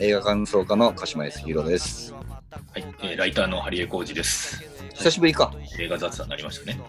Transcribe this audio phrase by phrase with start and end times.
[0.00, 2.12] 映画感想家の鹿島康弘です。
[2.12, 2.20] は
[2.76, 4.62] い、えーライターのハリエコージです。
[4.94, 5.52] 久しぶりか。
[5.78, 6.80] 映画雑談になりましたね。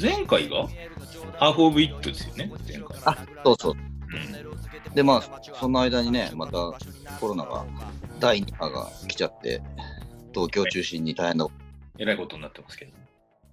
[0.00, 0.66] 前回が
[1.38, 2.86] ハーフ・オブ・イットですよね、前回。
[3.04, 3.74] あ、そうそう。
[3.74, 6.52] うん、で、まあ、その間にね、また
[7.20, 7.66] コロナが、
[8.18, 9.62] 第2波が来ちゃって、
[10.32, 11.46] 東京中心に大変な、
[11.98, 12.92] えらいことになってますけど。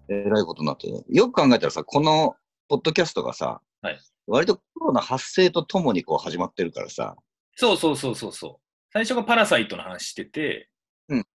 [0.07, 1.03] えらいことになってる。
[1.09, 2.35] よく考えたらさ、この
[2.69, 7.15] ポッドキャストがさ、はい割とコロナ発生とともにこう始まってるからさ、
[7.55, 8.64] そうそうそうそうそう。
[8.95, 10.69] 最初がパラサイトの話してて、
[11.09, 11.25] うん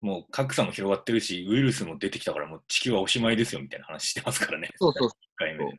[0.00, 4.70] もう格差も広がってるし、ウイルスも出てきたからもう地球はおしまいですよみたいな話してますからね。
[4.76, 5.78] そうそう1回目で。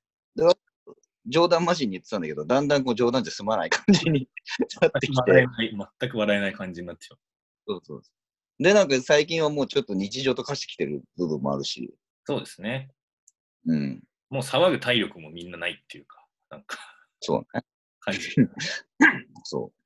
[1.26, 4.28] 冗談交じりに言ってたんだけど、だんだんこう冗談じゃ済まない感じに
[4.82, 5.48] なってきて、
[6.00, 7.20] 全く笑えない感じになってしまう。
[7.66, 8.12] そうそうそ
[8.60, 11.92] うで、なんか最近はもうちょっと日常と化してきてる部分もあるし、
[12.26, 12.92] そうですね。
[13.66, 16.78] うん、もう騒ぐ体力もみんなないっていうか、なんか
[17.22, 17.64] そうね。
[18.02, 18.20] 感じ。
[19.46, 19.81] そう。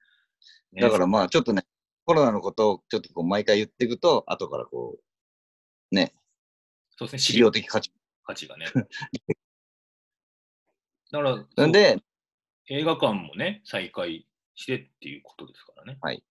[0.82, 1.66] だからまあちょっとね、
[2.06, 4.98] コロナのことをちょっとこう毎回言っていくと、後からこ
[5.92, 6.14] う、ね、
[6.98, 7.92] そうですね、資料的価値。
[8.24, 8.66] 価値がね。
[11.12, 12.02] だから、なんで、
[12.68, 15.98] 映画館もね、再開してっていうことですからね。
[16.02, 16.24] はい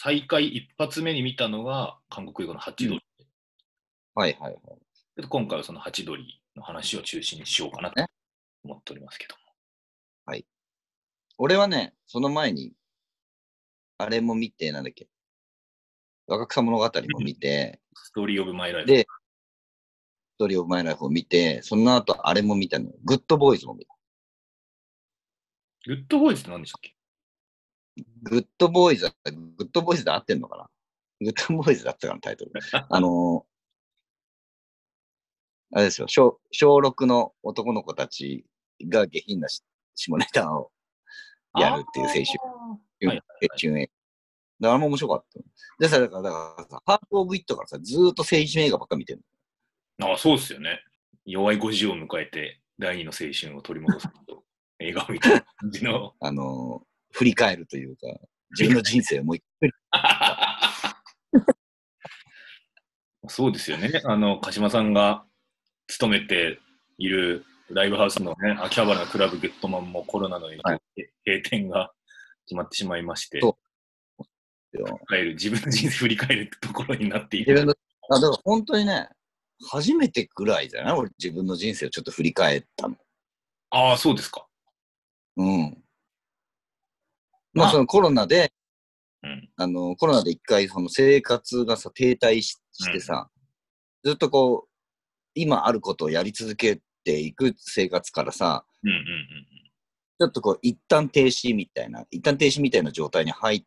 [0.00, 3.04] 再開一発目に見たのが韓国映画のハチドリ。
[4.14, 4.62] はいはいはい。
[5.20, 8.06] で今回はそのはちどりの話を中心にしようかなとね
[8.62, 9.48] 思っておりますけども。
[11.38, 12.72] 俺はね、その前に、
[13.98, 15.08] あれも見て、なんだっけ、
[16.26, 18.88] 若草物語も見て、 ストーリーオブマイライフ。
[18.88, 22.94] で、ストーリーオブマイライフを見て、その後あれも見たのよ。
[23.04, 23.94] グッドボーイズも見た。
[25.86, 26.94] グッドボーイズって何でしたっけ？
[28.22, 30.70] グッドボーイズ、グッドボーイズで合ってんのかな？
[31.20, 32.52] グッドボーイズだったかな、タイトル。
[32.88, 33.48] あのー
[35.70, 38.46] あれですよ、小小6の男の子たち
[38.80, 39.62] が下品なし
[39.94, 40.72] 下ネタを
[41.58, 42.24] やるっていう青春、
[43.00, 43.08] 春。
[43.08, 43.92] はい青春映画。
[44.60, 45.40] だからも面白かった。
[45.78, 49.20] でさ、だから、だからさ、ハーフ・オブ・イットからさ、ずーっと青春映画ばっか見てる
[50.02, 50.82] ああ、そうですよね。
[51.24, 54.42] 弱い50を迎えて、第二の青春を取り戻すと、
[54.80, 56.14] 映画を見た感じの。
[56.20, 58.02] あのー振り返るというか、
[58.50, 59.70] 自分の人生をもう一回、
[63.28, 64.00] そうですよね。
[64.04, 65.24] あの、鹿島さんが
[65.86, 66.60] 勤めて
[66.98, 71.92] いるライブハウスのね、秋葉原のクラブゲットマンもコロナの影響で閉店が
[72.48, 73.54] 決まってしまいまして、振
[74.72, 77.60] り返る自分の人生振り返るところになっている。
[77.60, 77.74] あ、だか
[78.28, 79.08] ら本当にね、
[79.70, 80.92] 初めてぐらいじゃない？
[80.94, 82.96] 俺自分の人生をちょっと振り返ったの。
[83.70, 84.46] ああ、そうですか。
[85.36, 85.84] うん。
[87.52, 88.52] まあ、あそのコロナで、
[89.22, 89.50] うん。
[89.56, 93.28] あの、コロナで一回その生活がさ、停滞ししてさ、
[94.04, 94.68] ずっとこう、
[95.34, 99.04] 今あることをやり続けていく生活からさ、うんうんうん
[100.18, 103.64] ちょっとこう、一旦停止みたいな、一旦停止みたいな状態に入っ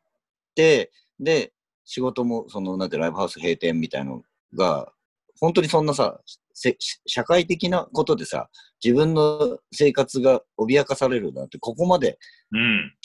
[0.53, 1.53] て、で、
[1.85, 4.21] 仕事も、その、なんて、ライブハウス閉店みたいの
[4.55, 4.91] が、
[5.39, 6.19] 本当にそんなさ、
[6.53, 8.49] せ社会的なことでさ、
[8.83, 12.19] 自分の生活が脅かされるなんて、ここまで。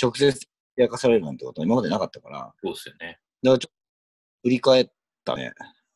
[0.00, 0.38] 直接
[0.78, 3.20] 脅かされるなんてことは今までなかったから、そうですよね。
[3.42, 3.70] だからちょっと
[4.42, 4.88] 振り返っ
[5.24, 5.52] たね、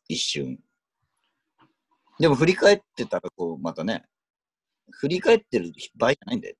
[0.09, 0.59] 一瞬。
[2.19, 4.05] でも振り返ってたら、こう、またね、
[4.91, 6.57] 振り返ってる場合じゃないんだよ。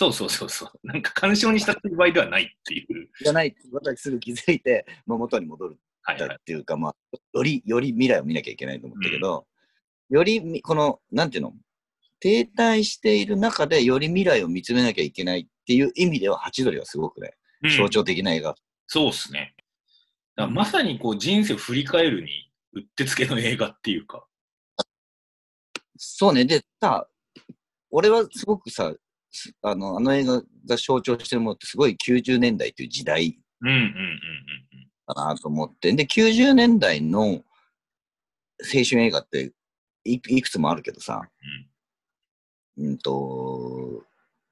[0.00, 0.70] そうそうそうそう。
[0.82, 3.10] なんか干渉にしたっていう場合ではないっていう。
[3.22, 6.36] じゃないって私すぐ気づいて、まあ、元に戻るはいはい。
[6.40, 6.96] っていうか、まあ、
[7.34, 9.46] より、より未来を見なきゃいけないと思ったけど、
[10.08, 11.54] よりみ、この、なんていうの、
[12.18, 18.54] 停滞している中で、より未来を見つめなきゃいけないっていう意味では、ハチドリはすごくね、うん象徴的な映画。
[18.86, 19.54] そうっすね。
[20.34, 24.26] だまさにこう人生を振り返るにうってつけの映画っていうか。
[25.98, 27.06] そうね、で、さ、
[27.90, 29.00] 俺はすごくさ、す
[29.62, 33.90] あの、あの映画が象徴してるものってすごい90年代という時代うんうんうんうん
[35.14, 37.42] だなと思って、で、90年代の青
[38.88, 39.52] 春映画って
[40.04, 41.22] いいくつもあるけどさ、
[42.76, 42.98] うん。
[42.98, 44.02] と、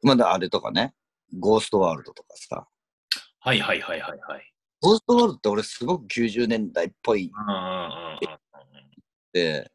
[0.02, 0.94] まだあれとかね、
[1.38, 2.66] ゴーストワールドとかさ、
[3.40, 4.52] はいはいはいはいはい。
[4.80, 7.30] ゴーストワールドって俺すごく90年代っぽい。
[7.34, 8.18] うんうんうんうんうん。
[9.32, 9.70] で、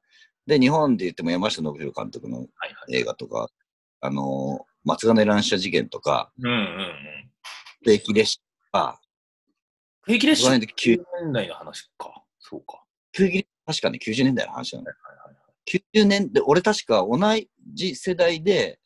[0.45, 2.95] で、日本で言っても山下信弘監督のはいはい。
[2.95, 3.49] 映画とか、
[4.01, 7.31] あのー松金乱射事件とか、うんうんうん。
[7.85, 9.01] 定期列車とか、
[10.05, 12.23] 平気列車そこら辺で90年代の話か。
[12.39, 12.83] そうか。
[13.11, 14.87] 急激確かね、90年代の話なの。
[14.87, 17.17] はいはいはい90年で、俺確か同
[17.73, 18.79] じ世代で、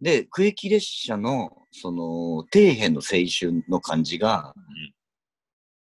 [0.00, 4.54] で、区域列車の、その、底辺の青春の感じが、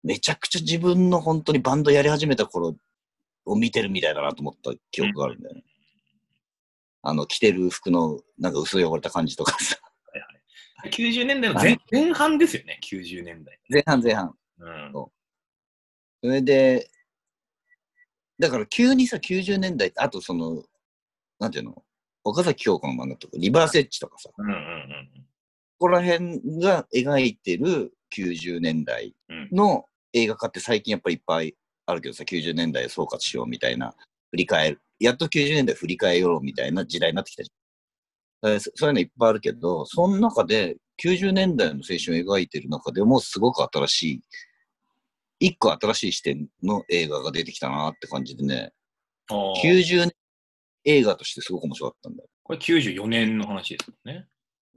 [0.03, 2.77] めちゃくちゃ自分の本当にバンドやり始めた頃
[3.45, 5.63] を見てるみたいだなと思った記憶があるんだよね。
[7.09, 9.79] あの、着てる服のなんか薄い汚れた感じとかさ。
[10.13, 10.39] はいはい
[10.93, 13.59] 90年代の前前半ですよね、90年代。
[13.69, 14.33] 前半前半。
[14.61, 14.93] うん。
[14.93, 15.11] そ
[16.23, 16.89] れで、
[18.39, 20.63] だから急にさ、90年代、あとその、
[21.41, 21.83] なんていうの、
[22.23, 25.25] 岡崎京子の漫画とか、リバーセッチとかさ、こうんうんうん
[25.81, 29.49] こら辺が描いてる90年代うん。
[29.53, 31.55] の映画化って最近やっぱりいっぱい
[31.87, 33.95] あるけどさ、90年代を総括しようみたいな、
[34.31, 38.61] 振り返る、やっと90年代振り返ろうみたいな時代になってきたじゃん。
[38.61, 44.23] そそういうのいっぱいあるけど、その中で90年代の青春を描いてる中でもすごく新しい、
[45.41, 48.73] 一個新しい視点の映画が出てきたなって感じでね、
[49.31, 50.13] あー90年
[50.85, 52.29] 映画としてすごく面白かったんだよ。
[52.43, 54.27] これ94年の話ですもんね。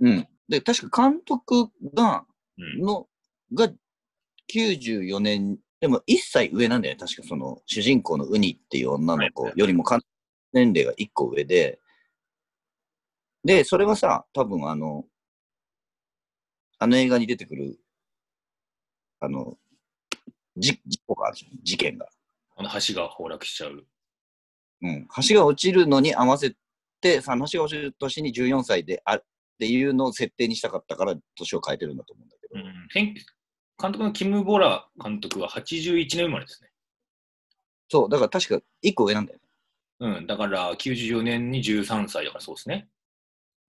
[0.01, 0.27] うん。
[0.49, 2.25] で、確か監督が、
[2.57, 2.81] うん。
[2.81, 3.07] の、
[3.53, 3.69] が
[4.53, 6.99] 94年、でも1歳上なんだよね。
[6.99, 10.01] 確かその主人公のウニっていう女の子よりもかん
[10.53, 11.79] 年齢が1個上で、
[13.43, 15.05] で、それはさ、多分あの、
[16.79, 17.79] あの映画に出てくる、
[19.19, 19.57] あの、
[20.57, 22.07] じ事故があるじゃん、事件が。
[22.55, 23.85] あの橋が崩落しちゃう。
[24.81, 25.07] うん。
[25.27, 26.55] 橋が落ちるのに合わせ
[27.01, 29.23] て、さ、橋が落ちる年に14歳であっ
[29.59, 32.59] ていうのを設定にしたかったから、年を変えてるんだと思うんだけど。
[32.59, 32.87] うん。
[32.91, 33.13] 千
[33.81, 36.69] 監督のキム・ボラ監督は81年生まれですね。
[37.89, 39.40] そう、だから確か1個上なんだよね。
[40.01, 40.27] うん。
[40.27, 42.89] だから94年に13歳だからそうですね。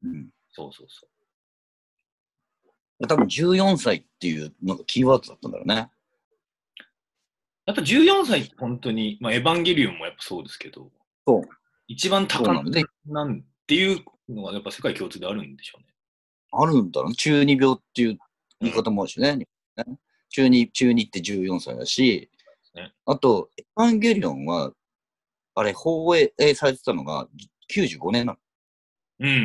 [0.03, 0.29] うん。
[0.51, 1.07] そうそうそ
[3.07, 5.75] 多分14歳っていうのがキーワードだったんだろうね。
[5.75, 6.83] う。
[7.67, 10.91] やっぱ14歳って本当に、まあ、エヴァンゲリオンもやっぱそうですけど、
[11.27, 11.43] そう。
[11.89, 15.87] 一番そう高なんで、なんていうのがやっぱ世界共通であるんでしょうね。
[16.53, 17.17] あるんだろうね。
[17.17, 18.19] 中二病っていう
[18.61, 19.37] 言い方もあるしね。
[19.37, 19.47] ね
[20.29, 22.31] 中二、中二って14歳だし、
[22.75, 24.73] ねあと、エヴァンゲリオンは、
[25.55, 27.29] あれ、放映されてたのが
[27.75, 28.39] 95年なの。
[29.21, 29.41] うんうんうん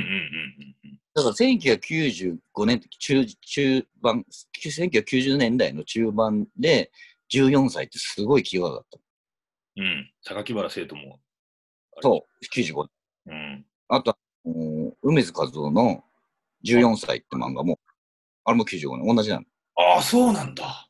[0.84, 2.38] うんだから1995
[2.68, 4.24] 年中中盤、
[4.64, 6.92] 1990年代の中盤で
[7.34, 9.00] 14歳ってすごいキーワードだった。
[9.78, 9.84] うん。
[9.84, 10.12] うん。
[10.22, 11.20] 榊原生徒も。
[12.04, 12.90] そう、95年。
[13.26, 13.32] う。
[13.32, 13.66] うん。
[13.88, 14.16] あと、
[15.02, 16.04] 梅津和夫の
[16.64, 17.80] 14歳って漫画も、
[18.46, 19.46] あれも95年、同じなの。
[19.76, 20.88] ああ、そうなんだ。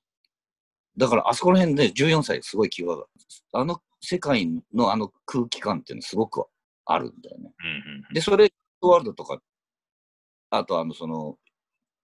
[0.97, 3.07] だから、あそこら辺で14歳すごいキーワード。
[3.53, 6.45] あの世界のあの空気感っていうのすごく
[6.85, 7.51] あるんだよね。
[7.59, 8.13] うんうん。
[8.13, 9.41] で、それ、ワールドとか、
[10.49, 11.35] あとあの、その、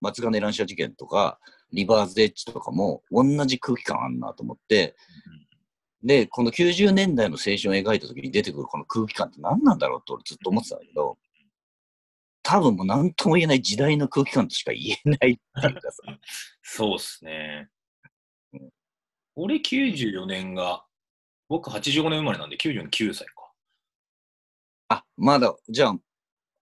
[0.01, 1.39] 松金乱射事件とか、
[1.71, 4.97] リバーズエッジとかも同じ空気感あんなと思って、
[6.03, 11.17] で、この90年代の青春を描いた時に出てくるこの空気感って何なんだろうと俺ずっと思ってたんだけど、
[12.43, 16.03] 多分もう何とも言えない時代の空気感としか言えないっていうかさ、
[16.61, 17.69] そうっすね
[18.51, 18.69] うん。
[19.35, 20.85] 俺94年が、
[21.53, 23.51] 僕85年生まれなんで94年9歳か。
[24.89, 25.95] あ、まだ、じゃあ、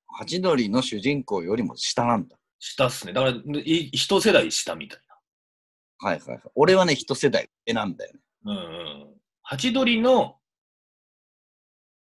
[0.05, 2.35] ハチドリの主人公よりも下なんだ。
[2.59, 3.13] 下っすね。
[3.13, 4.99] だから、い一世代下みたい
[5.99, 6.41] はいはいはい。
[6.55, 8.19] 俺はね、一世代上なんだよね。
[8.43, 8.51] な。
[8.51, 9.07] うんうん。
[9.43, 10.35] ハチドリの、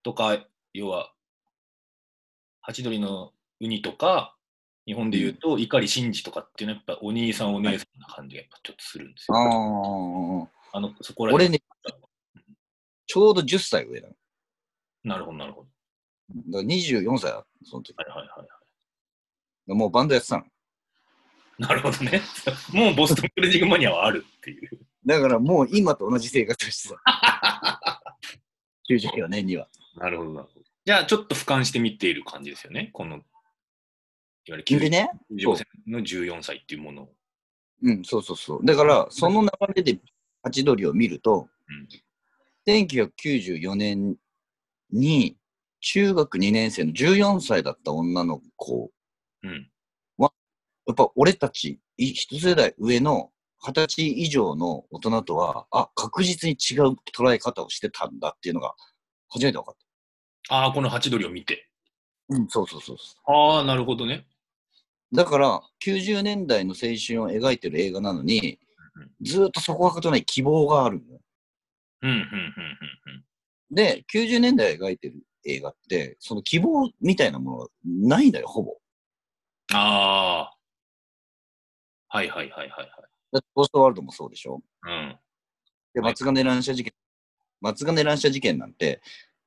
[0.03, 1.13] とか、要は、
[2.63, 4.35] ハチドリのウニとか、
[4.87, 9.37] 日本で言うと、碇シンジとかっていうのはやっぱお兄さんお姉さんな感じがやっぱちょっとするんですよ。
[9.37, 10.79] ああ。
[10.79, 11.61] あの、そこら俺ね、
[13.09, 14.15] ちょうど10歳上なの。
[15.03, 15.69] なるほど、なるほど。
[16.53, 17.95] だから24歳だその時。
[17.97, 18.47] はいはいは
[19.67, 19.75] い。
[19.75, 20.45] もうバンドやってたの。
[21.59, 22.23] なるほどね。
[22.73, 24.71] もうボストンクルージングマニアはあるっていう。
[25.05, 28.03] だからもう今と同じ生活をしてた。
[28.89, 29.69] 94年には。
[29.97, 30.67] なるほど、なるほど。
[30.85, 32.91] じゃあ、ちょっと俯瞰して見ている感じですよね。
[32.93, 33.25] この、いわ
[34.47, 37.15] ゆるでね、95歳の14歳っていうものを。
[37.83, 38.65] うん、そうそうそう。
[38.65, 40.01] だから、その流れで
[40.43, 41.89] ハチドリを見ると、うん
[42.69, 44.17] 1994年
[44.93, 45.37] に
[45.81, 48.91] 中学2年生の14歳だった女の子
[49.43, 49.71] うん。
[50.19, 58.75] やっぱ俺たちい一世代上の二十歳以上の大人とは、あ、確実に違う捉え方をしてたんだっていうのが
[59.29, 59.75] 初めて分かっ
[60.49, 61.69] ああ、このハチドリを見て。
[62.31, 62.37] た。
[62.37, 64.27] うん、そうそうそうそああ、なるほどね。
[65.13, 65.17] う。
[65.17, 68.59] だから、90年代の青春を描いてる映画なのに
[68.97, 71.21] うん、ずーっとそこはかとない希望があるのよ。
[72.03, 73.11] うん、うん、うん、う
[73.73, 73.75] ん。
[73.75, 78.77] で、90年代描いてる映画って、その希望みたいなものがないんだよ、ほぼ。
[79.73, 80.57] ああ。
[82.17, 82.91] はいはいはいはい
[83.31, 84.63] だってポストワールドもそうでしょ？
[84.81, 85.21] はい。
[85.93, 86.95] で、はい松金乱射事件、
[87.61, 89.03] 松金乱射事件なんて、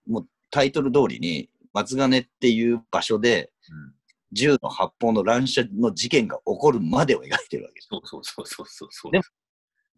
[0.06, 3.94] もうタイトル通りに、松金っていう場所で、うん。
[4.34, 7.88] 銃の発砲の乱射の事件が起こるまでを描いてるわけです。
[7.90, 9.12] そうそうそうそうそうそう。
[9.12, 9.24] でも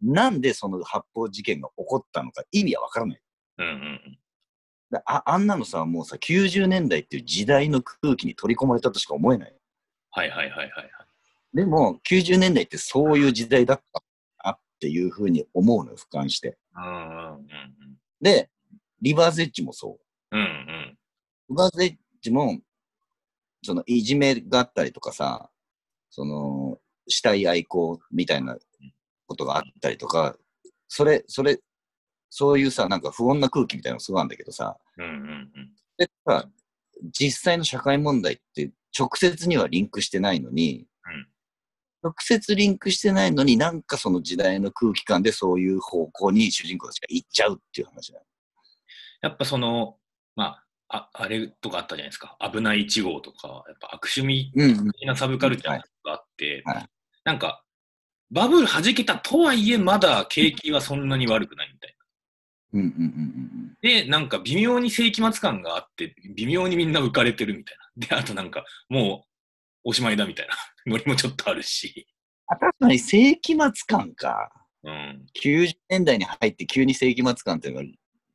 [0.04, 3.20] なんでその発砲事件が起こったのか意味はわからない。
[3.58, 4.18] うんうん
[5.06, 9.56] ああんなのさ、もうさ、90年代っていう時代の空気に取り込まれたとしか思えない。
[10.10, 10.88] はいはいはいはいはい。
[11.52, 14.02] でも、90年代ってそういう時代だった
[14.44, 16.58] なっていうふうに思うのよ、俯瞰して。
[16.76, 17.46] うんうんうん
[18.20, 18.50] で、
[19.02, 19.98] リバーズエッジもそ
[20.30, 20.36] う。
[20.36, 20.40] うん。
[20.40, 20.98] うんうん。
[21.50, 22.60] リバーズエッジも、
[23.62, 25.50] そのいじめがあったりとかさ、
[26.10, 28.56] その死体愛好みたいな
[29.26, 30.36] ことがあったりとか、
[30.88, 31.60] それ、それ、
[32.30, 35.50] そういうさ、なんか不穏な空気みたいなのがすごいあるんだけどさ、うんうんうん。
[35.96, 36.48] でさ、
[37.12, 41.26] 実際の社会問題って直接にはリンクしてないのに、うん
[42.04, 48.24] 直接リンクしてないのになんかその時代の空気感でそういう方向に主人公たちが行っちゃうっていう話だよ。
[49.22, 49.96] やっぱその、
[50.36, 52.36] まあ、ああれとかあったじゃないですか。
[52.40, 54.92] 危ない1号とか、やっぱ悪趣味うん、うん。
[54.92, 55.80] 的なサブカルチャーが
[56.12, 56.86] あって、はいはい
[57.24, 57.64] なんか、
[58.34, 61.94] バブル弾けたとはいえ、まだ景気はそんなに悪くないみたい
[62.74, 63.74] うんうんうんうんな。
[63.80, 68.08] で、なんか微妙に世紀末感があって、微妙にみんな浮かれてるみたいな。
[68.08, 69.24] で、あとなんか、も
[69.84, 70.54] うおしまいだみたいな
[70.92, 72.08] ノリもちょっとあるし。
[72.48, 74.50] あ確かに世紀末感か。
[74.82, 75.26] うん。
[75.40, 77.86] 90年代に入って急に世紀末感っていうのが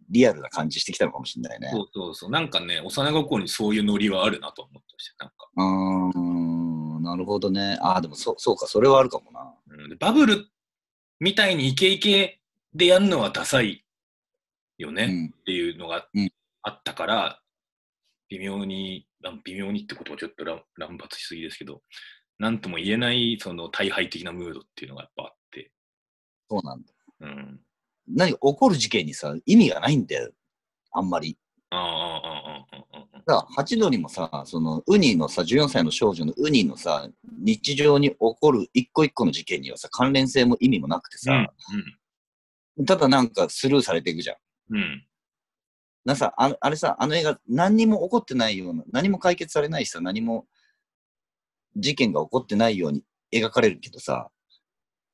[0.09, 1.69] リアルな感じしてきたのかもしれないね。
[1.71, 2.31] そうそうそう。
[2.31, 5.25] なんかね、幼心にそういうノリはあるなと思ってました。
[5.25, 5.49] なんか。
[5.55, 7.77] うーん、なるほどね。
[7.81, 9.53] ああ、でもそそうか、それはあるかもな。
[9.69, 10.47] うん、でバブル
[11.19, 12.41] みたいにイケイケ
[12.73, 13.85] でやるのはダサい
[14.77, 15.03] よね。
[15.03, 15.25] うん。
[15.39, 16.29] っていうのがうん
[16.61, 17.39] あったから、
[18.29, 21.81] 微妙に、あ微妙にってことはちょっと乱乱発しすぎですけど、
[22.37, 25.71] なんとも言えないその大敗的なムードっていうのがやっぱあって、
[26.49, 26.93] そうなんだ。
[27.21, 27.59] うん。
[28.09, 30.31] 何か起こる事件にさ、意味がないんだよ。
[30.91, 31.37] あんまり。
[31.69, 33.17] ああ、ああ、ああ、ああ、ああ。
[33.19, 37.07] だから、ハチドリもさ、その、ウニのさ、14歳の少女のウニのさ、
[37.39, 41.45] 日常に起こる一個一個の事件にはさ、関連性も意味もなくてさ、
[42.87, 44.37] ただなんかスルーされていくじゃん。
[44.71, 44.77] うん。
[44.77, 45.05] うん。
[46.05, 50.47] なさあ、あれさ、あの映画、何にも起こってないような、何も解決されないしさ、何も
[51.75, 54.29] 事件が起こってないように描かれるけどさ、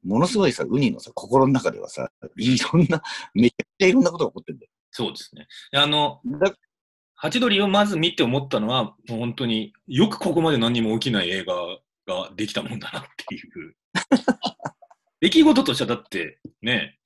[0.06, 3.02] ものすごいさ、ウニのさ、心の中ではさ、いろんな、
[3.34, 4.72] めちゃくちゃいろんなことが起こってるんだよ。
[4.92, 5.48] そうですね。
[5.72, 6.54] であの、だ
[7.16, 11.56] ハチドリをまず見て思ったのは、もう本当によくここまで何にも起きない映画
[12.06, 13.76] ができたもんだなっていう。
[15.22, 17.00] 出来事としてはだってね、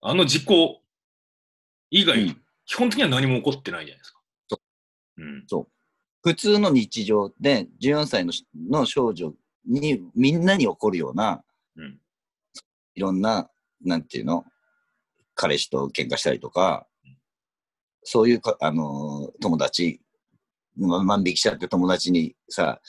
[0.00, 0.82] あの事故
[1.90, 4.20] 以外、うん基本的には何も起こってないじゃないですか。。
[4.48, 4.60] そ
[5.16, 5.46] ううん。
[6.22, 8.32] 普通の日常で14歳の
[8.68, 9.32] の少女
[9.66, 11.42] にみんなに起こるような
[11.76, 11.98] うん。
[12.98, 13.48] いろんな、
[13.84, 14.44] なんていうの、
[15.36, 16.84] 彼氏と喧嘩したりとか、
[18.02, 20.00] そういうか、あのー友達、
[20.76, 22.80] ま万引きしちゃって友達にさ、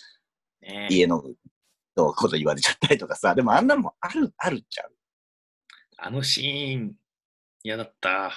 [0.62, 4.92] ね家のこと言われちゃったりとかさ、でもあんなのもある、あるっちゃう。
[6.00, 6.96] あのシーン、
[7.62, 8.32] 嫌だった。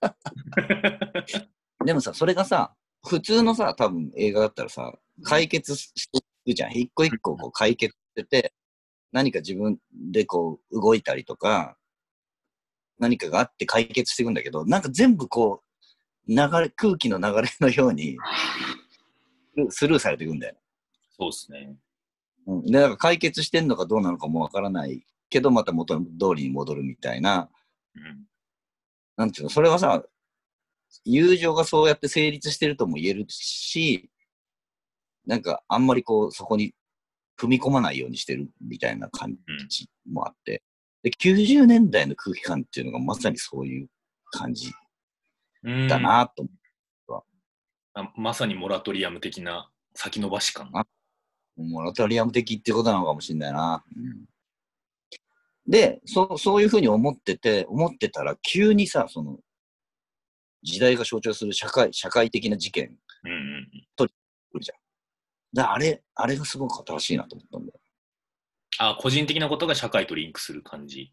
[1.86, 2.74] でもさ、それがさ、
[3.06, 6.72] 普通のさ、多分映画だったらさ、解決していくじゃん。
[6.72, 8.52] 一個一個こう解決してて、
[9.12, 11.76] 何か自分でこう動いたりとか、
[12.98, 18.16] 何かがあって解決していくんだけど、なんか全部こう、流れ、空気の流れのように、
[19.70, 20.60] スルーされていくんだよね。
[21.18, 21.76] そうですね。
[22.46, 26.04] うん、で、なんか解決してんのかどうなのかもわからないけど、また元通
[26.36, 27.50] りに戻るみたいな、
[27.94, 28.24] うん。
[29.16, 30.02] なんていうの、それはさ、
[31.04, 34.10] 友情がそうやって成立してるとも言えるし、
[35.26, 36.74] なんかあんまりこう、そこに
[37.40, 39.34] 踏み込まないようにしてるみたいな感
[39.68, 40.62] じもあって、
[41.02, 43.88] で、90年代の空気感っていうのがまさにそういう
[44.30, 44.72] 感じ
[45.64, 46.50] うんだなと思
[47.94, 50.70] あまさにモラトリアム的な先延ばし感。
[51.56, 53.84] モラトリアム的ってことなのかもしれないな。
[53.96, 54.24] うん
[55.66, 59.38] で、そう、そういうふうに思ってて、思ってたら、急にさ、その、
[60.62, 64.04] 時代が象徴する社会、社会的な事件うんうん来
[64.54, 64.81] るじゃん。
[65.54, 67.80] だあれ、あれがすごく新しいなと思ったんだよ。
[68.78, 71.12] あ、個人的なことが社会とリンクする感じ。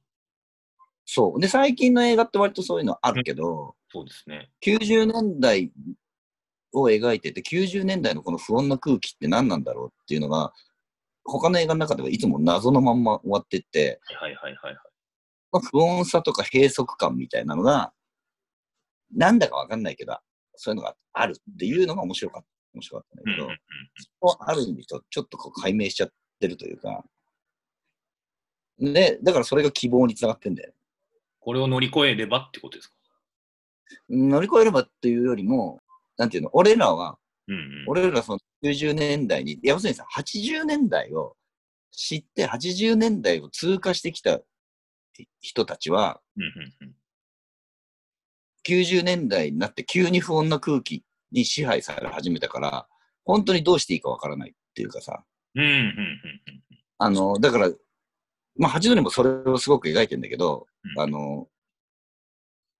[1.06, 1.40] そう。
[1.40, 4.52] で、最近の映画って割とそういうのあるけど、そうですね。
[4.64, 5.72] 90年代
[6.72, 10.54] を描いてて、90年代のこの不穏な空気って何なんだろうっていうのが、
[11.24, 14.78] 他の映画の中ではいつも謎のまんま終わってって、はいはいはいはい。
[15.52, 17.92] まあ、不穏さとか閉塞感みたいなのが、
[19.16, 20.18] なんだかわかんないけど、
[20.56, 22.59] そういうのがあるっていうのが面白かった。
[22.74, 23.60] 面白かったんだけど、うんうんうん
[23.98, 26.10] そこはある意味とちょっとこう解明しちゃっ
[26.40, 27.04] てるというか、
[28.80, 30.76] で、だからそれが希望につながってんだよね。
[31.40, 32.94] これを乗り越えればってことですか？
[34.10, 35.80] 乗り越えればっていうよりも、
[36.18, 37.62] なんていうの、俺らは、うんうん。
[37.88, 41.36] 俺らその90年代に、要するにさ、80年代を
[41.92, 44.40] 知って、80年代を通過してきた
[45.42, 46.96] 人たちは、うんうんうん。
[48.68, 52.88] 90年代になって急に不穏な空気に支配され始めたから、
[53.26, 55.24] 本当にどうしていいかわからないっていうかさ、
[55.56, 55.92] うん、うん、うん。
[56.98, 57.72] あの、だから、
[58.58, 61.48] まあ、八度にもそれをすごく描いてんだけど、うんあの、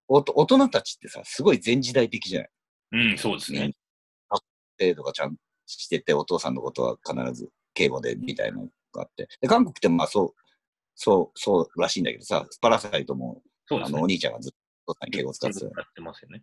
[0.08, 2.50] おと大人たちってさ、すごい前時代的じゃない？
[2.92, 3.72] うん、そうですね。
[4.78, 9.28] 程度がちゃんとしてて、お父さんのことは必ず敬語でみたいなのがあって。
[9.40, 10.32] で、韓国ってまあそう、
[10.96, 14.06] そう、そうらしいんだけどさ、パラサイトも、そうですねあの、お。
[14.06, 16.42] 兄ちゃんがずっとお父さんに敬語使ってたよ使ってますよね。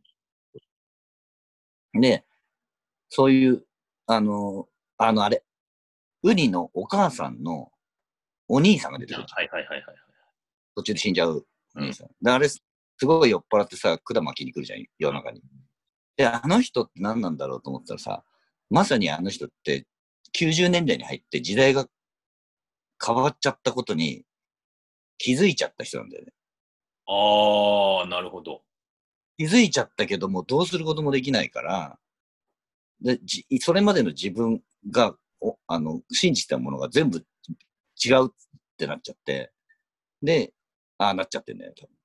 [2.00, 2.26] で、
[3.10, 3.66] そういう、
[4.06, 5.44] あの、あの、あれ、
[6.24, 7.72] ウニのお母さんの
[8.48, 9.26] お兄さんが出てくる。
[9.30, 9.96] はいはいはいはい。
[10.76, 12.08] 途中で死んじゃうお兄さん。
[12.22, 12.62] で、あれ、す
[13.04, 15.42] ごい酔っ払ってさ、管巻きに来るじゃん、夜中に。
[16.16, 18.24] で、あの人って何なんだろうと思ったらさ、
[18.70, 19.86] まさにあの人って
[20.36, 21.86] 90年代に入って時代が
[23.04, 24.24] 変わっちゃったことに
[25.18, 26.34] 気づいちゃった人なんだよね。
[27.08, 28.62] ああ、なるほど。
[29.38, 32.00] 気づいちゃったけども、どうすることもできないから、
[33.02, 37.24] でじそれまでの自分がおあの信じてたものが全部
[38.04, 38.30] 違うっ
[38.78, 39.52] てなっちゃって、
[40.22, 40.54] で、
[40.98, 41.96] ああなっちゃってんだよ、多分。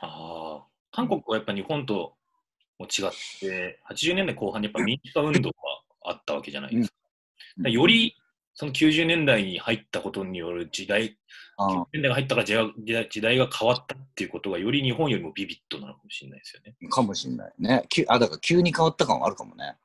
[0.00, 0.66] ああ。
[0.90, 2.14] 韓国はやっぱ日本と
[2.78, 5.54] も違って、80年代後半にやっぱ民主化運動が
[6.04, 6.94] あったわけじゃないですか。
[7.58, 8.14] だからより、
[8.54, 11.18] その90年代に入ったことによる時代、
[11.56, 16.74] あ90年代が入ったから時代が変わったっていうことがより日本よりもビビッドなのかもしれないですよね。
[16.86, 17.84] あかもしんないね。
[17.88, 19.76] きあ、だから急に変わった感はあるかもね。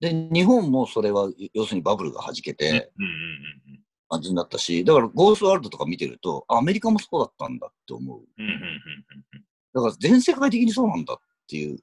[0.00, 0.28] うん。
[0.30, 3.80] で、日本もそれは、要するにバブルが弾けうんてうんうん
[4.10, 8.20] 感じになったし、だからゴーストワールドとか見てると、あアメリカもそうだったんだって思う。
[8.20, 8.58] うんうんうん
[9.34, 11.16] うんだから全世界的にそうなんだっ
[11.46, 11.78] ていう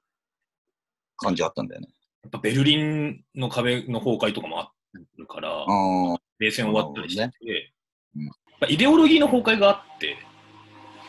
[1.17, 1.87] 感じあったんだよね。
[2.23, 4.71] やっぱベルリンの壁の崩壊とかもあ
[5.17, 7.73] るから、ああ、冷戦終わったりしてて、なる
[8.15, 8.25] うん。
[8.25, 10.17] やっぱイデオロギーの崩壊があって、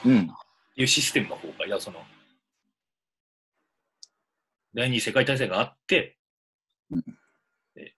[0.04, 0.30] うん。
[0.76, 2.00] いうシステムの崩壊だ、その、
[4.74, 6.18] 第二次世界大戦があって、
[6.90, 7.04] うん。
[7.74, 7.94] で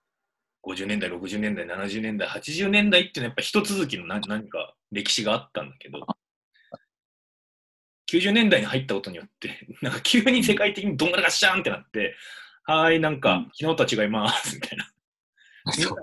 [0.63, 6.07] 50年代、60年代、70年代、80年代っていうのはやっぱ一続きの何何か歴史があったんだけど、
[8.11, 12.17] 90年代に入ったことによって、 なんか急に世界的にどんがらがっしゃーんってなって、
[12.65, 13.51] はーい、なんかうん。
[13.55, 14.91] 昨日とは違います、みたいな。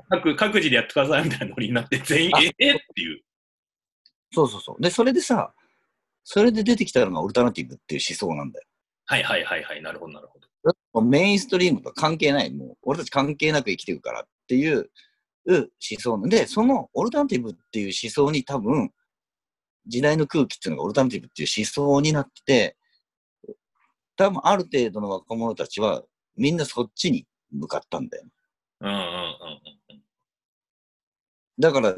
[0.10, 3.21] 各各自でやってくださいみたいなノリになって、全員、あええっていう。
[4.32, 4.82] そうそうそう。
[4.82, 5.54] で、それでさ、
[6.23, 8.65] それで出てきたのがオルタナティブっていう思想なんだよ。
[9.06, 11.01] はいはいはいはい、なるほどなるほど。
[11.01, 14.89] メインストリームと関係ない、もう俺たち関係なく生きていくからっていう
[15.47, 15.67] 思
[15.99, 18.91] 想なんで、そのオルタナティブっていう思想に多分、
[19.86, 22.78] 時代の空気っていうのがオルタナティブっていう思想になってて、
[24.17, 26.01] 多分ある程度の若者たちは
[26.36, 28.23] みんなそっちに向かったんだよ。
[28.81, 29.01] うんうんうん
[29.89, 30.01] うん。
[31.59, 31.95] だから、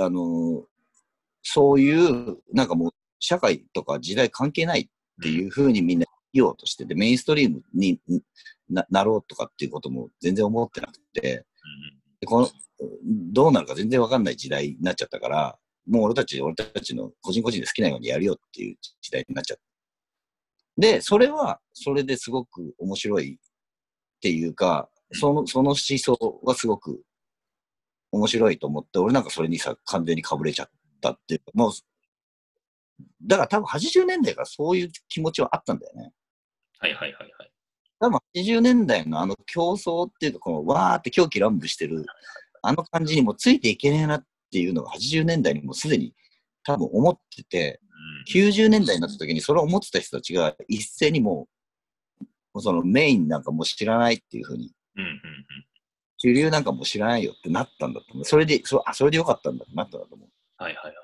[0.00, 0.64] あの
[1.42, 4.88] そういう、なんかもう、社会とか時代関係ないっ
[5.22, 8.00] ていうふうにみんな言おうとしてて、メインストリームに
[8.68, 11.46] ななろうとかっていうことも全然思ってなくて、
[12.20, 12.50] でこの
[13.32, 19.62] どうなるか全然わかんない時代になっちゃったから、もう俺たち、俺たちの個人個人で好きなようにやるよっていう時代になっちゃった。
[20.78, 27.02] で、それは、それですごく面白いっていうか、その、その思想はすごく
[28.12, 30.70] 面白いと思って、俺なんかそれにさ、完全にかぶれちゃっ
[31.00, 31.72] たっていうか、もう、
[33.22, 36.12] だから多分80年代からそういう気持ちはあったんだよね。
[36.78, 37.52] はいはいはいはい。
[38.00, 42.04] 多分80年代のあの競争っていうか、このわーって狂気乱舞してる、
[42.62, 46.14] あの感じにもついていけねえなっていうのが80年代にもすでに
[46.64, 47.80] 多分思ってて、
[48.28, 51.48] 90年代になった時にそれを思ってた人たちが一斉にも
[52.20, 55.20] う、もうそのメインなんかもう知らないっていうふうに、うんうんうん
[56.18, 58.24] 主流なんかもう知らないよってなったんだと思う。
[58.24, 60.28] それで、そあ、それでよかったんだってなったんだと思う。
[60.56, 60.94] はいはいはい。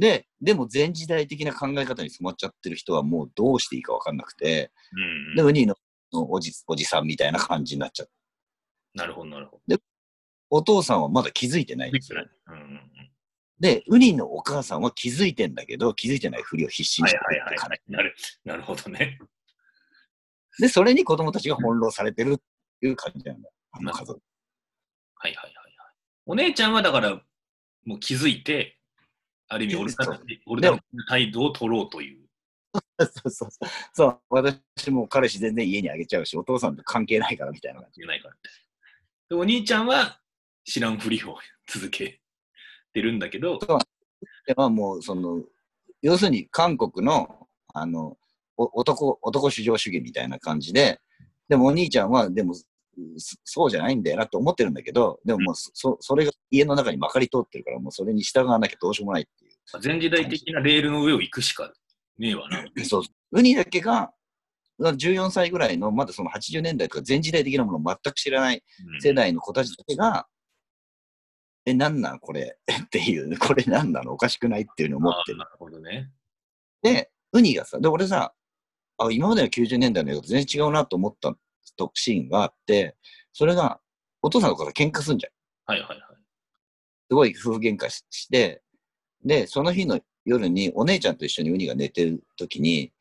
[0.00, 5.74] で、でも全時代的な考え方に染まっちゃってる人はもうどうしていいかわかんなくて、うんで、ウニの
[6.12, 8.12] のおじおじさんみたいな感じになっちゃって、
[8.94, 9.60] なるほどなるほ
[10.52, 11.98] お父さんはまだ気づいてないんど。
[11.98, 12.24] ですよ。
[12.46, 12.80] うんうんうん
[13.60, 17.80] で、ウニのお母さんは気づいてんだけど、気づいてないふりを必死にはいしてはいはいるって感じはい。
[17.88, 19.18] なる なるほどね。
[20.58, 22.42] で、それに子供たちが翻弄されてるって
[22.82, 23.54] いう感じなんだよ。
[23.72, 24.20] あの家族。
[25.16, 25.74] はいはいはいはい。
[26.26, 27.20] お姉ちゃんはだから、
[27.84, 28.78] もう気づいて、
[29.48, 32.20] ある意味俺たそうち、俺たちの態度を取ろうという。
[33.00, 33.68] そうそうそう。
[33.92, 38.00] そう、私もう彼氏全然家にあげちゃうし、お父さんと関係ないからみたいな感じ。
[38.02, 38.34] ないから。
[39.28, 40.20] で、お兄ちゃんは
[40.64, 42.20] 知らんふりを 続け
[42.92, 43.58] てるんだけど、
[44.46, 45.42] でまあもう、その、
[46.02, 48.16] 要するに韓国の、あの、
[48.56, 51.00] お男、男至上主義みたいな感じで、
[51.48, 52.54] でもお兄ちゃんは、でも、
[53.18, 59.80] そそうじゃないんだよなと思ってるんだけど、でももうそ、それが家の中にまかり通ってるから、もうそれに従わなきゃどうしようもないっていう。
[59.80, 61.72] 全時代的なレールの上を行くしか
[62.18, 62.64] ねえわな。
[62.84, 64.12] そうウニだけが、
[64.80, 68.62] 14歳ぐらいの、まだその80年代とか全時代的なものを全く知らない
[68.94, 70.26] うん世代の子たちだけが、
[71.66, 72.56] え、なんなんこれ？
[72.84, 74.12] っていう、これなんなの？
[74.12, 74.62] おかしくない？
[74.62, 75.38] っていうのを思ってる。
[75.38, 76.10] なるほどね。
[76.82, 78.34] で、ウニがさ、で、俺さ、
[78.98, 81.34] あ、今までの90年代の映画と全然違うなと思った
[81.76, 82.96] とシーンがあって、
[83.32, 83.80] それが、
[84.22, 85.30] お父さんとかと喧嘩すんじゃ
[85.72, 85.72] ん。
[85.72, 85.98] はいはいはい。
[87.08, 88.62] すごい夫婦喧嘩しして、
[89.24, 92.92] で、その日の夜にお姉ちゃんと一緒にウニが寝てる時に、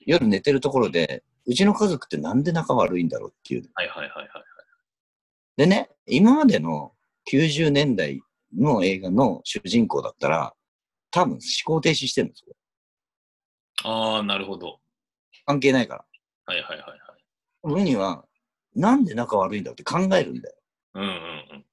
[0.00, 3.68] 夜寝てるところで、うちの家族ってなんで仲悪いんだろうっていう。
[3.74, 4.28] はいはいはいはい。
[5.56, 6.92] でね、今までの
[7.30, 8.20] 90年代
[8.56, 10.54] の映画の主人公だったら、
[11.10, 12.54] 多分思考停止してるんですよ。
[13.84, 14.80] ああ、なるほど。
[15.46, 16.04] 関係ないから。
[16.46, 17.00] はいはいはいはい。
[17.64, 18.24] ウニは、
[18.74, 20.56] なんで仲悪いんだって考えるんだよ。
[20.94, 21.10] うんうんう
[21.58, 21.64] ん。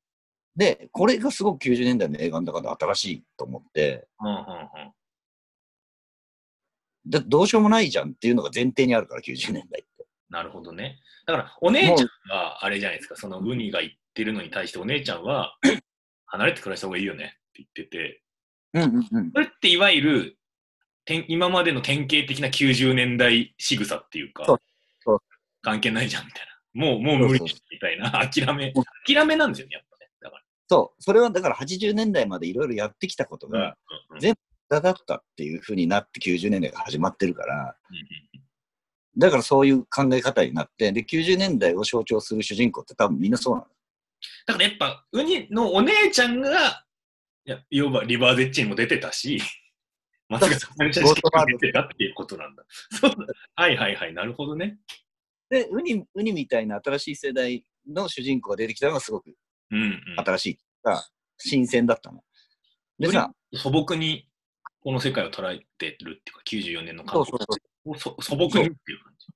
[0.55, 4.39] で、これがすごく90年代の映画の中で新しいと思って、うんうんうん。
[7.07, 10.05] だどうしようもないじゃんっていうのが前提にあるから、90年代って。
[10.29, 10.99] なるほどね。
[11.25, 15.57] だから、お姉ちゃんがあれじゃないですか、そのウニが言ってるのに対してお姉ちゃんは、
[16.27, 18.21] 離れて暮らした方がいいよねって言ってて、
[18.73, 19.31] うんうんうん。
[19.31, 20.37] それっていわゆる、
[21.27, 24.61] 今までの典型的な90年代仕草っていうか、そう
[25.69, 26.85] 関係ないじゃんみたいな。
[26.85, 30.09] もう、もう無理みたいな、 諦めうん、諦めなんですよね、やっぱね。
[30.21, 33.59] だかそう、それはだから80年代までいろいろやってきたことら。
[33.59, 33.77] が、
[34.09, 34.35] うんうん全
[34.71, 38.43] 無駄だったっていう風になって90年代が始まってるから、うんうん
[39.17, 43.67] だからそういう考え方になって、で、90年代を象徴する主人公って多分みんなそうなの。
[44.45, 46.85] だからやっぱ、ウニのお姉ちゃんが、
[47.43, 49.41] いや、要はリバーゼッチにも出てたし、
[50.29, 52.63] 松坂さんも出てたっていうことなんだ。
[52.69, 54.77] そうだはいはいはい、なるほどね。
[55.49, 59.33] で、ウニ、ウニみたいな新しい世代の主人公が出てきたのがすごく
[59.71, 60.01] うんうん。
[60.17, 61.03] 新しいが、
[61.37, 62.23] 新鮮だったの。
[62.99, 64.27] でさ、素朴に
[64.81, 68.15] この世界を捉えてるっていうか、94年の韓国そうそうそう。
[68.15, 69.27] をそ素朴にっていう感じ。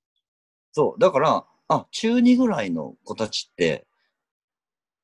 [0.72, 3.86] そう、だから、あ、中2ぐらいの子たちって、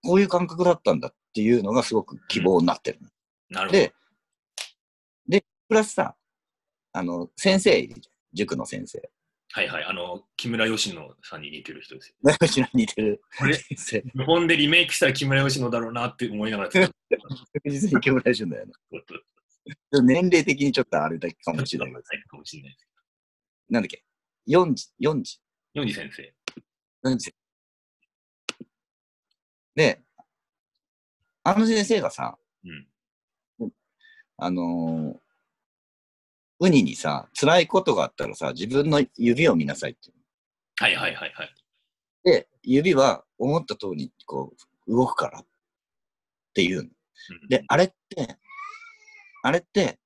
[0.03, 3.01] こういう感覚だったんだっていうのがすごく希望になってる。
[3.49, 3.79] なるほど。
[3.79, 3.95] で、
[5.29, 6.17] で、プラスさ、
[6.93, 7.89] あの、先生。
[8.33, 9.11] 塾の先生。
[9.53, 9.85] はいはい。
[9.85, 12.37] あの、木村佳乃さんに似てる人ですよ。
[12.41, 14.01] うちの似てるこれ、先生。
[14.03, 16.93] 日本でリメイクしたら木村佳乃だろうなって思いながら確
[17.65, 18.73] 実に木村俊だよね。
[18.91, 19.15] こと。
[19.91, 22.03] でも年齢的にちょっとあれだけかもしれない。
[22.03, 22.77] かもしれない。
[23.71, 24.05] なんだっけ
[24.49, 25.41] ?4 時、4時、
[25.75, 26.33] ヨンジ先生。
[27.09, 27.35] 4時。
[29.75, 30.01] で、
[31.43, 33.73] あの先生がさ、うん。
[34.37, 35.30] あのー
[36.61, 40.13] ウニにさ、辛いことがあったらさ、自分の指を見なさいって。
[40.79, 41.55] はいはいはいはい。
[42.25, 44.55] で、指は思った通りにこ
[44.87, 45.47] う動くからっ
[46.55, 46.91] ていう
[47.49, 48.39] で、あれって、
[49.43, 49.99] あれって、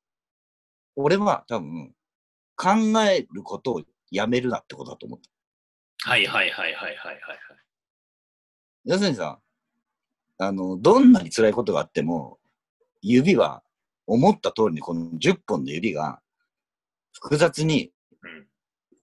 [0.96, 1.92] 俺は多分、
[2.56, 2.70] 考
[3.02, 6.10] えることをやめるなってことだと思った。
[6.10, 7.18] はいはいはいはいはいはい。
[8.84, 9.40] 要するにさ、
[10.38, 12.38] あの、どんなに辛いことがあっても、
[13.00, 13.62] 指は
[14.06, 16.20] 思った通りにこの10本の指が
[17.20, 17.90] 複雑に
[18.22, 18.46] うん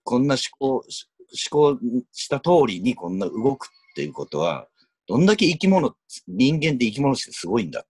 [0.03, 1.07] こんな思考、し
[1.51, 1.79] 思考
[2.11, 4.67] した通りにこんな動くっていうことは、
[5.07, 5.95] どんだけ生き物、
[6.27, 7.83] 人間って生き物としてすごいんだっ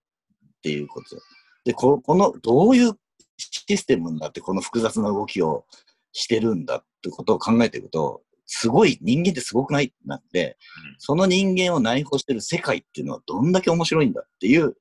[0.62, 1.16] ていうこと。
[1.64, 2.92] で、ここの、どういう
[3.36, 5.64] システムになってこの複雑な動きを
[6.12, 14.76] してるんだってことを考えていくと、すごい、人間ってすごくないってなって、うんその人間を内包してる世界っていうのはどんだけ面白いんだっていう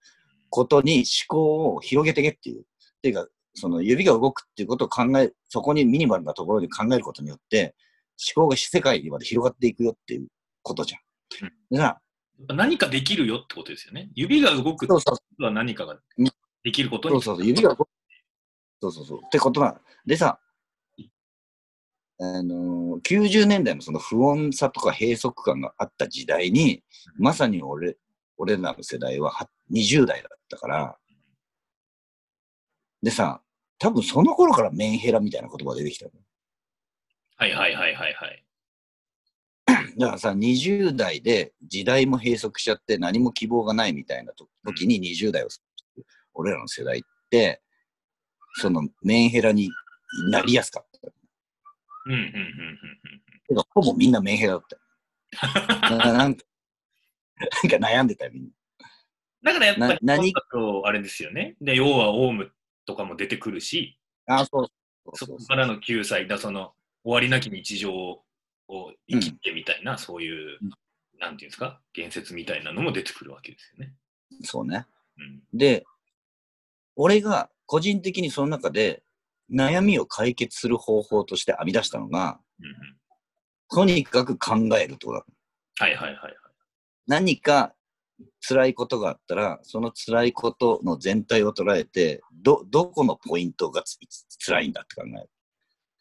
[0.49, 2.61] ことに思考を広げていけっていう。
[2.61, 2.63] っ
[3.01, 7.75] ていうか、その指が動くっていうことを考え、そこにミニマルなところで考えることによって、
[8.35, 10.27] 思考が世界にまで広がっていくよっていう
[10.61, 11.49] ことじゃん。
[11.75, 14.09] だから、やっぱ何かできるよってことですよね。
[14.15, 16.25] 指が動くってことは何かがうん
[16.63, 17.89] できることにそうそうそう、指が動く。
[18.81, 19.19] そうそうそう。
[19.25, 19.79] ってことな。
[20.05, 20.39] でさ、
[22.19, 26.83] あのー90年代のその不穏さとか閉塞感があった時代に、
[27.17, 27.97] まさに俺、
[28.37, 30.97] 俺らの世代はは20代だったから、
[33.01, 33.41] でさ、
[33.79, 36.11] 多分その頃からメンヘラみたいな言葉が出てきたの。
[37.37, 38.43] はいはいはいはいはい。
[39.97, 47.61] だからさ、20代で時代も閉塞しちゃって何も希望がないみたいなと時に20代を過ごしてる俺らの世代って、
[48.55, 49.69] そのメンヘラに
[50.29, 51.11] なりやすかった。
[52.05, 52.31] うんうんうんうん
[53.73, 55.97] ほぼみんなメンヘラだったよ。
[55.97, 56.45] ななんか、
[57.63, 58.49] なんか悩んでたよ、みんな。
[59.43, 60.33] だからやっぱり、な何？
[60.33, 61.57] とあれですよね。
[61.59, 62.51] で、要はオウム
[62.85, 64.67] とかも出てくるし、あ、そう
[65.15, 68.23] そそうそうこからの9歳だ、その終わりなき日常を
[69.07, 70.69] 生きてみたいな、そういう、うん
[71.21, 73.93] なんていうんですか、言説みたいなのも出てくるわけですよね。
[74.41, 74.87] そうね。
[75.19, 75.57] うん。
[75.57, 75.85] で、
[76.95, 79.03] 俺が個人的にその中で
[79.53, 82.73] 悩みを解決する方法として編み出したのが、うんうん、
[83.69, 85.25] とにかく考えるってことだ。
[85.77, 86.35] はいはいはいはい。
[87.05, 87.75] 何か
[88.39, 93.97] 辛いことがあったら、その辛いことの全体を捉えて、ど、どこのポイントがつ
[94.45, 95.29] 辛いんだって考える。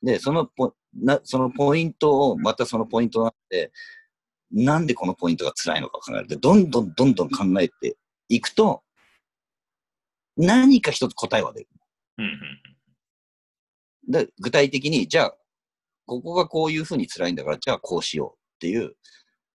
[0.03, 3.73] で、そのポなそのポイントを、またそのポイントになって、
[4.51, 6.29] なんでこのポイントが辛いのか考える。
[6.29, 7.97] で、どんどんどんどん考えて
[8.29, 8.83] いくと、
[10.37, 11.69] 何か一つ答えは出る。
[12.19, 12.71] うんうん
[14.09, 15.37] で、具体的に、じゃあ、
[16.07, 18.97] ここがこういうふうに辛いんだから、じゃあこうしようっていう、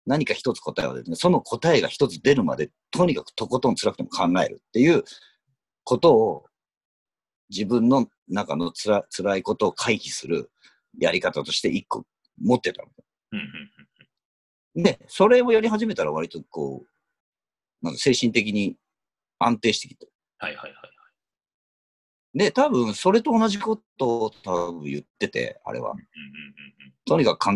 [0.05, 1.15] 何か一つ答えは出る。
[1.15, 5.03] その答えが一つ出るまで、とにかくとことん辛くても考えるっていう
[5.83, 6.45] ことを、
[7.49, 10.51] 自分の中のつら辛いことを回避する
[10.99, 12.05] やり方として一個
[12.41, 12.89] 持ってたの。
[13.33, 13.75] うんうんうん
[14.75, 18.75] で、それをやり始めたら割とこう、なんか精神的に
[19.39, 20.07] 安定してきて。
[20.37, 20.94] はいはいはい。
[22.35, 25.95] で、多分それと同じことを多分言ってて、あれは。
[27.05, 27.47] とにかく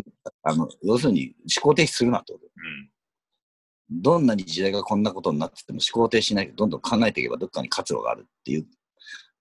[0.44, 2.46] あの、要するに思考停止するなってこと。
[2.46, 2.48] う
[2.86, 2.90] ん
[3.92, 8.68] どんなに時代がこんなことになってても思考停止しないでどんどん考えていけばどっかに活路があるっていう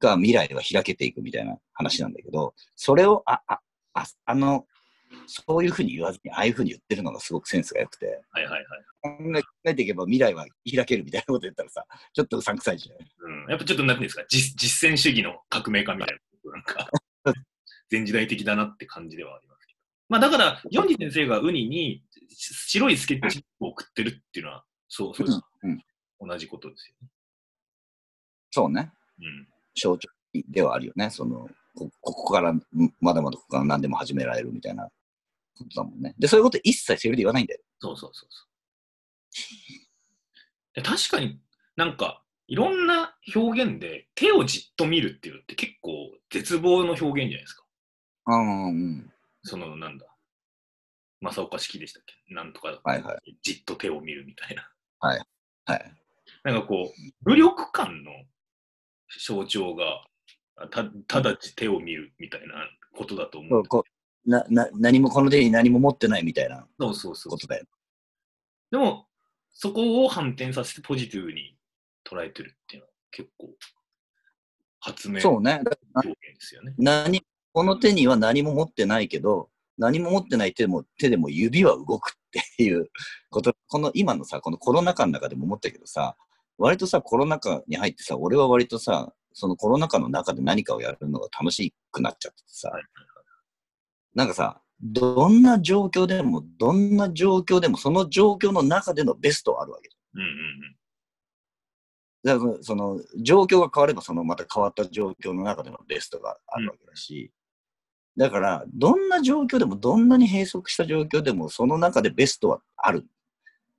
[0.00, 3.60] が未来は開けていくみたいな話なんだけど、それを、あ、あ、
[3.94, 4.66] ああの、
[5.26, 9.42] そういうふうに言わずに、ああいうふうに言ってるのがすごくセンスが良くて、はいはいはい。
[9.42, 13.30] 考えていけば未来は開けるみたいなこと言ったらさ、ちょっとうさんくさいじゃん。
[13.30, 16.90] うん、やっぱちょっとなんていうんですか、実実践主義の革命家みたいな、なんか、
[17.90, 19.78] 前時代的だなって感じではありますけど。
[20.08, 25.82] まあだから、ヨンジ先生がウニにし白いスケッチを送ってるっていうのは、そうそうです、うん
[26.20, 27.08] 同じことですよね。
[28.50, 28.92] そうね。
[29.20, 29.48] うん。
[29.80, 30.08] 象徴
[30.48, 31.10] ではあるよね。
[31.10, 32.60] その、こここから、ん
[33.00, 34.90] まだまだここから何でも始められるみたいな
[35.58, 36.14] ことだもんね。
[36.18, 37.60] で、そういうこと一切セリフで言わないんだよ。
[37.80, 38.48] そうそうそうそう。
[40.74, 41.40] で確かに
[41.76, 47.64] なんか、いろんな表現で手をじっと見るっていうのって結構絶望の表現じゃないですか。
[48.26, 49.12] うん、うん。
[49.42, 50.06] その、なんだ。
[51.20, 52.34] 正岡式でしたっけ？
[52.34, 54.70] なんとか、はいはじっと手を見るみたいな。
[55.00, 55.20] はい。
[56.44, 58.12] なんかこう、無力感の
[59.26, 60.06] 象徴が、
[60.70, 62.54] たただ手を見るみたいな
[62.96, 63.62] ことだと思う
[64.28, 67.64] なな何もこの手に何も持ってないみたいなそうそうそうことだよ。
[68.70, 69.06] でも、
[69.50, 71.56] そこを反転させてポジティブに
[72.04, 73.48] 捉えてるっていうのは結構、
[74.80, 75.62] 発明そうね。
[75.94, 76.74] 表現ですよね。
[76.76, 82.12] 何この手には何も持ってないけど、何も持ってない手でも手でも指は動くっ
[82.56, 82.90] ていう
[83.30, 86.16] こと、この今のさ、このコロナ禍の中でも思ったけどさ、
[86.58, 92.82] 割とさ、コロナ禍に入ってさ、俺は割とさ、そのコロナ禍の中で何かをやるのが楽しくなっちゃってさ、はい
[94.18, 99.90] なんかさ、どんな状況でも、どんな状況でも、その状況の中でのベストはあるわけ。
[100.14, 100.28] うんうん
[102.24, 107.30] だからその状況が変われば、そのまた変わった状況の中でのベストがあるわけだし、
[108.16, 113.06] だから、どんな状況でも、どんなに閉塞した状況でも、その中でベストはある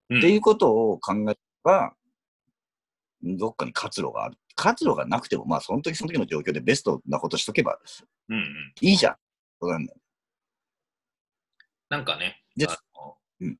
[0.09, 0.17] うん。
[0.19, 1.93] っていうことを考えれば、
[3.21, 4.37] どっかに活路がある。
[4.55, 7.77] 活路がなくても、まあ、その時その時の状況でベストなことしとけば
[8.29, 8.45] うんうん。
[8.79, 9.15] いいじゃん。
[9.59, 9.98] そうなんだよ
[11.89, 13.59] なんかね、うん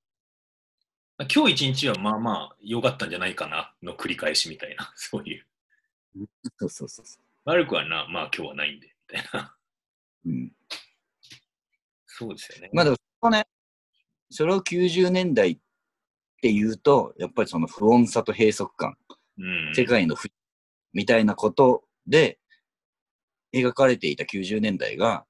[1.35, 5.45] 今日一日はまあまあ良かったんじゃないかなの繰り返しみたいな、 そういう。
[6.57, 9.57] そうそうそうそ悪くはな、まあ今日はないんで、みたいな。
[10.25, 10.29] う。
[10.29, 10.55] うん。
[12.05, 12.69] そうですよね。
[12.71, 13.45] まあでも、そこね、
[14.29, 15.57] それを90年代っ
[16.41, 18.97] ていうと、やっぱりその不穏さと閉塞感、
[19.37, 20.29] うん、世界の不
[20.93, 22.39] みたいなことで
[23.53, 25.25] 描かれていた90年代が、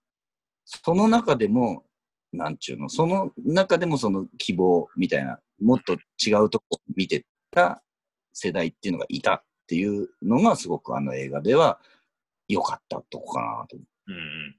[0.66, 1.84] その中でも、
[2.32, 7.82] なんちゅうの、その中でもその希望みたいな、もっと違うとこを見てた
[8.34, 11.80] 世代っていうのがいたっていうのがすごくあの映画では
[12.48, 13.78] 良かったとこかなと。
[13.78, 14.56] うんうん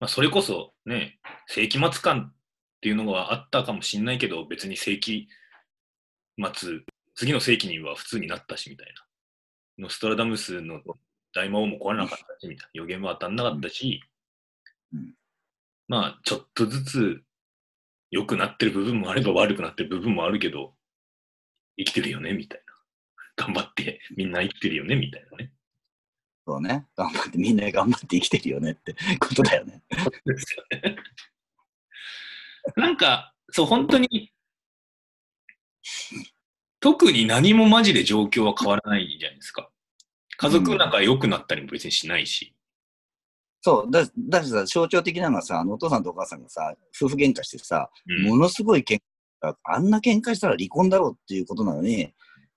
[0.00, 2.34] まあ、それこそね、世紀末感っ
[2.80, 5.28] ていうのがあったかもしれないけど、別に世紀
[6.54, 6.80] 末、
[7.14, 8.86] 次の世紀には普通になったしみたい
[9.78, 9.84] な。
[9.84, 10.80] ノストラダムスの
[11.34, 12.70] 大魔王も壊れなかったしみたいな。
[12.74, 14.02] 予言は当たんなかったし、
[14.92, 15.14] うん
[15.88, 17.22] まあちょっとずつ
[18.10, 20.74] 良くなってる部分もあれば悪くなってる部分もあるけど、
[21.78, 23.44] 生きてるよねみたいな。
[23.44, 25.52] 頑張ってみんな生きてるよねみたいなね。
[26.46, 26.86] そうね。
[26.96, 29.82] 頑張って、みんな頑張って生きてるよねってことだよね。
[32.76, 34.32] なんか、そう、本当に、
[36.80, 39.70] 特に何もマジで状況は変わらないじゃないですか。
[40.36, 42.56] 家族仲良くなったりも別にしないし。
[43.64, 43.90] そう。
[43.90, 49.00] だ、だしさ、象徴的なのはさ、あのお父さんとお母さんがさ、夫婦喧嘩してさ、うんものすごい喧
[49.40, 52.12] 嘩、あんな喧嘩したら離婚だろうっていうことなのに、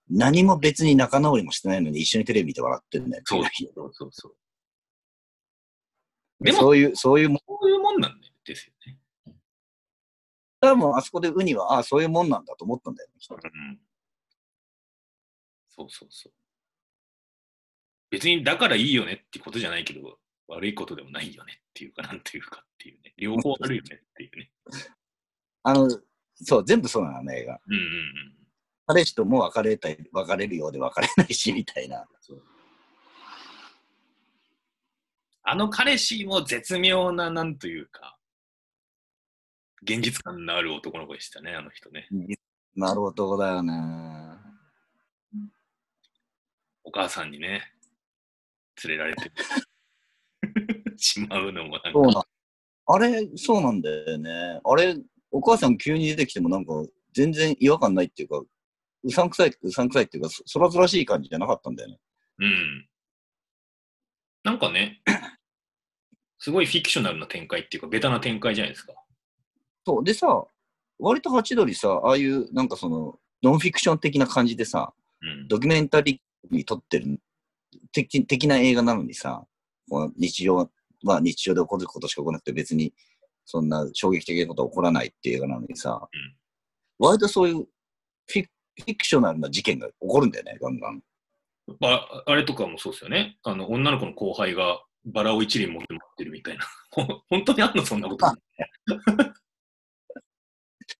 [0.10, 3.24] 何も別に仲直りもしてないのに一緒にテレビ見て笑ってるんだよ。
[3.26, 4.36] そうそうそうそう。
[6.44, 8.98] でも、そういう、そういうもん、そういうもんなんですよね。
[10.60, 13.80] 多分あそこでウニは、ああ、そういうもんなんだと思ったんだよね、うん
[15.70, 16.34] そうそうそう。
[18.10, 23.14] 別にだからいいよねってことじゃないけど、悪いことでもないよねっていうか、なんていうかっていうね。
[23.18, 24.52] 両方あるよねっていうね。
[25.64, 25.90] あの、
[26.36, 27.60] そう、全部そうなの、映画。
[27.68, 28.36] うんうんうん。
[28.88, 32.06] 彼氏とも別れたい、別れるようで別れないし、みたいな。
[35.48, 38.18] あの彼氏も絶妙な、なんというか、
[39.84, 42.08] 現実感のある男の子でしたね、あの人ね。
[42.76, 43.74] なる男だよね。
[46.84, 47.64] お母さんにね、
[48.84, 49.32] 連れられて
[50.98, 52.26] しまうのもなんか、そうな。
[52.88, 54.62] あれ、そうなんだよね。
[54.64, 54.96] あれ、
[55.32, 56.74] お母さん急に出てきてもなんか、
[57.14, 58.42] 全然違和感ないっていうか、
[59.04, 62.00] うさんくさい、うさんくさいっていうか、そそらそらしい感じじゃなかったんだよね。
[62.40, 62.88] うん。
[64.44, 65.02] なんかね、
[66.40, 68.94] すごいフィクショナルな展開っていうか、ベタな展開じゃないですか。
[69.86, 70.04] そう。
[70.04, 70.46] でさ、
[71.00, 75.48] 割とハチドリさ、ああいう、なんかその、ノンフィクション的な感じでさ、うん。
[75.48, 77.20] ドキュメンタリーに撮ってる
[77.92, 79.46] 的的な映画なのにさ、
[79.90, 80.70] この日常
[81.06, 82.94] は日常で起こることしか起こらなくて別に
[83.46, 86.08] そんな衝撃的なことは起こらないっていう映画なのにさ、
[87.00, 91.02] 割とそういうフィフィクショナルな事件が起こるんだよね、ガンガン。
[91.82, 93.38] ああれとかもそうですよね。
[93.44, 96.66] あの、女の子の後輩がバラを一輪持って持ってるみたいな。
[97.30, 98.26] 本当にあんのそんなこと。
[98.28, 98.36] あ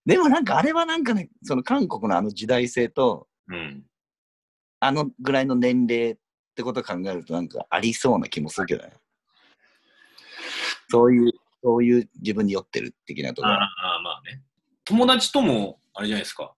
[0.04, 3.84] でもなんかあれはなんかね、その韓国のあの時代性と、うん。
[4.80, 6.16] あのぐらいの年齢っ
[6.54, 8.92] てことを考えるとなんかありそうな気もするけどね。
[10.88, 13.54] そういう、そういう自分に酔ってる的なところ。
[13.54, 14.42] ああ、まあね。
[14.84, 16.54] 友達とも、あれじゃないですか。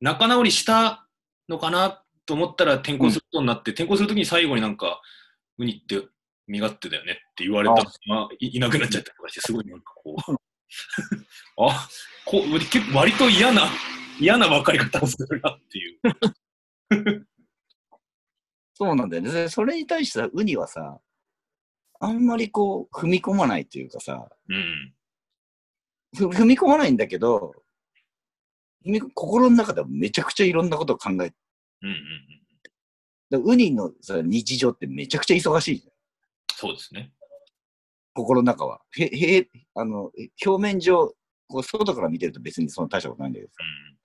[0.00, 1.06] 仲直りした
[1.48, 5.00] のかなと思ったら転校することになって、転校するときに最後になんか、
[5.58, 6.06] ウニって
[6.46, 7.74] 身勝手だよねって言われた
[8.06, 10.36] ままいいなくなっちゃったりとかして、すごいなんかこう、
[11.66, 11.88] あ
[12.24, 13.68] こう結構割と嫌な、
[14.20, 16.00] 嫌な別れ方をするなっていう。
[18.74, 19.32] そうなんだよね。
[19.32, 21.00] でそれに対してさ、ウニはさ、
[22.00, 24.94] あんまりこう、踏み込まないというかさ、うん。
[26.16, 27.54] ふ踏み込まないんだけど、
[29.14, 31.36] 心の中ではめちゃくちゃいろんなことを考えて、
[31.82, 33.42] うんうんうん。
[33.44, 35.92] でウニのさ日常ってめちゃくちゃ忙しいじゃん。
[36.54, 37.12] そうですね。
[38.14, 38.80] 心の中は。
[38.96, 40.10] へ、へ、あの、
[40.44, 41.14] 表面上、
[41.48, 43.96] こう外から見てると別にその大したことないんだけどさ、うん。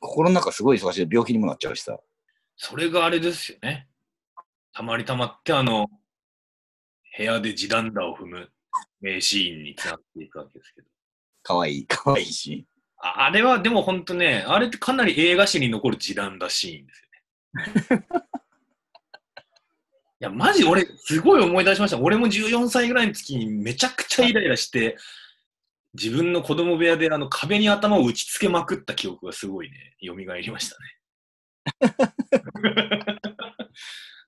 [0.00, 1.08] 心の中すごい忙しい。
[1.10, 1.98] 病気にもなっちゃうしさ。
[2.56, 3.88] それがあれですよね。
[4.72, 5.88] たまりたまって、あの、
[7.16, 8.50] 部屋で地団打を踏む
[9.00, 10.88] 名シーンにつながっていくわけですけど。
[11.42, 12.66] かわいい、かわいいし。
[12.98, 18.06] ああれはでも本当ね、あれってかなり映画史に残る地団打シーンですよね。
[20.18, 21.98] いや、マジ俺、すごい思い出しました。
[21.98, 24.96] 俺も14歳ぐらいの時にめちゃくちゃイライラして、
[25.92, 30.96] 自分の子供部屋であの壁に頭を打ちつけまくった記憶がすごいね、蘇りましたね。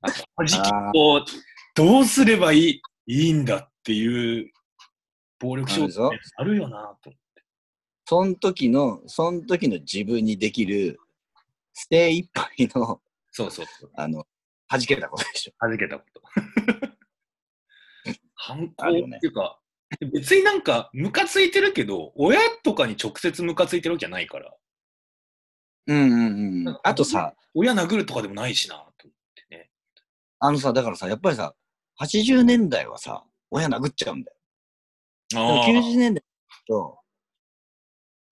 [0.01, 1.25] あこの時期こう、
[1.79, 2.83] どうすればいい？
[3.07, 4.51] いいんだっていう
[5.39, 5.95] 暴力症って
[6.37, 7.13] あるよなと。
[8.05, 10.99] その時の、その時の自分にできる
[11.75, 13.91] 精一杯の、そうそうそう。
[13.95, 14.27] あの、
[14.69, 15.53] 弾けたことでしょ。
[15.61, 16.21] 弾けたこと。
[18.35, 19.61] 反抗っていうか、
[20.13, 24.53] 別になんか、ムカついてるけど、親とかに直接ムカついてるわけじゃないから、
[25.87, 26.79] うんうんうん。
[26.83, 29.71] あとさ、親殴るとかでもないしな、と思ってね。
[30.41, 31.55] あのさ、だからさ、やっぱりさ、
[32.01, 34.37] 80年代はさ、親殴っちゃうんだよ。
[35.31, 36.23] でもあ90年代
[36.67, 36.99] と、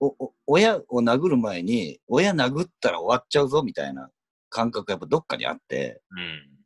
[0.01, 4.11] おお親を殴る前に、親殴ったら終わっちゃうぞみたいな
[4.51, 6.57] 感覚がやっぱどっかにあって、うん。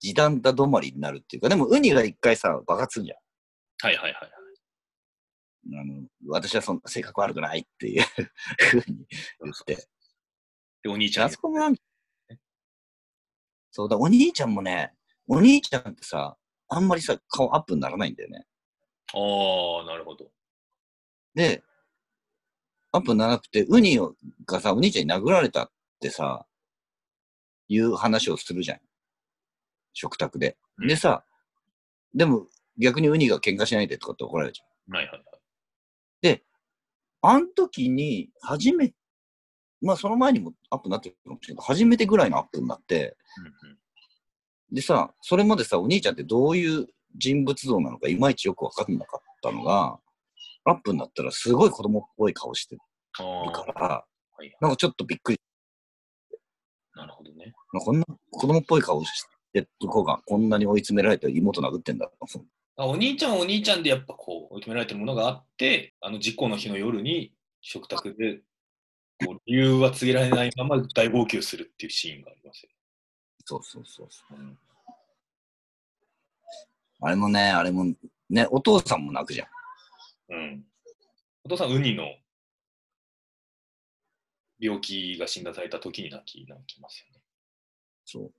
[0.00, 3.18] 時短だ止まりになるっていうか、でもウニが一回さ、爆発するんじゃん。
[3.88, 4.30] はいはいはい。
[5.68, 8.02] あの私はそんな性格悪くないっていう
[8.70, 9.06] ふうに
[9.42, 9.88] 言って。
[10.82, 11.82] で、お兄ちゃんあそこもなんか
[13.72, 14.94] そうだ、お兄ちゃんもね、
[15.28, 16.36] お兄ちゃんってさ、
[16.68, 18.46] あんまりさ、顔アップにならないんだよね。
[19.14, 20.30] ああ、なるほど。
[21.34, 21.62] で、
[22.92, 24.14] アップにならなくて、ウニを
[24.46, 25.70] がさ、お兄ちゃんに殴られたっ
[26.00, 26.46] てさ、
[27.68, 28.80] いう話をするじゃん。
[29.92, 30.56] 食卓で。
[30.78, 31.24] うんでさ、
[32.14, 32.46] でも
[32.78, 34.94] 逆にウニが喧嘩しないでとかって怒られるじゃん。
[34.94, 35.36] はいはいはい。
[37.22, 38.92] あん時に、初め、
[39.82, 43.78] まあその前にもアップになってるかもしれないけど、初めてぐらいのアップになって、うんうん
[44.70, 46.86] でさ、それまでさ、お兄ちゃんってどういう
[47.16, 49.98] 人物像なのか、いまいちよくわかんなかったのが、
[50.64, 52.80] アップになったらすごい子供っぽい顔してる
[53.52, 54.04] から、
[54.36, 55.40] はいなんかちょっとびっくり。
[56.94, 57.54] なるほどね。
[57.72, 62.10] まあこんな子供っぽい顔してる子がこんなに追い詰められて妹殴ってんだ。
[62.76, 68.40] あお兄ちゃんはお兄ちゃんでやっぱこう追い詰められてるものがあって、あの事故の日の夜に食卓で
[69.24, 72.70] こう理由は告げられないまま大号泣するっていうシーンがありますよ。
[73.48, 74.36] そうそうそうそう。
[74.36, 74.58] うん
[77.00, 77.94] あれもね、あれも
[78.30, 79.48] ね、お父さんも泣くじゃん。
[80.30, 80.64] うん。
[81.44, 82.04] お父さん、ウニの
[84.58, 87.22] 病気が診断された時に泣き泣きますよね。
[88.04, 88.32] そう。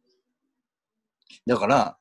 [1.46, 1.98] だから、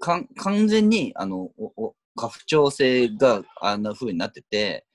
[0.00, 4.86] かん完全に、あの、おお家父長制があんな風になってて、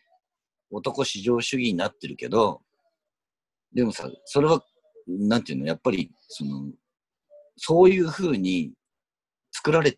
[0.71, 2.61] 男至上主義になってるけど、
[3.73, 4.65] でもさ、それは、
[5.07, 6.71] なんていうの、やっぱり、その、
[7.57, 8.71] そういう風に
[9.51, 9.97] 作られ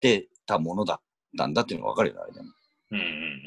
[0.00, 1.00] てたものだっ
[1.36, 2.48] たんだっていうのがわかるよね、あれでも。
[2.92, 3.40] うんうんうん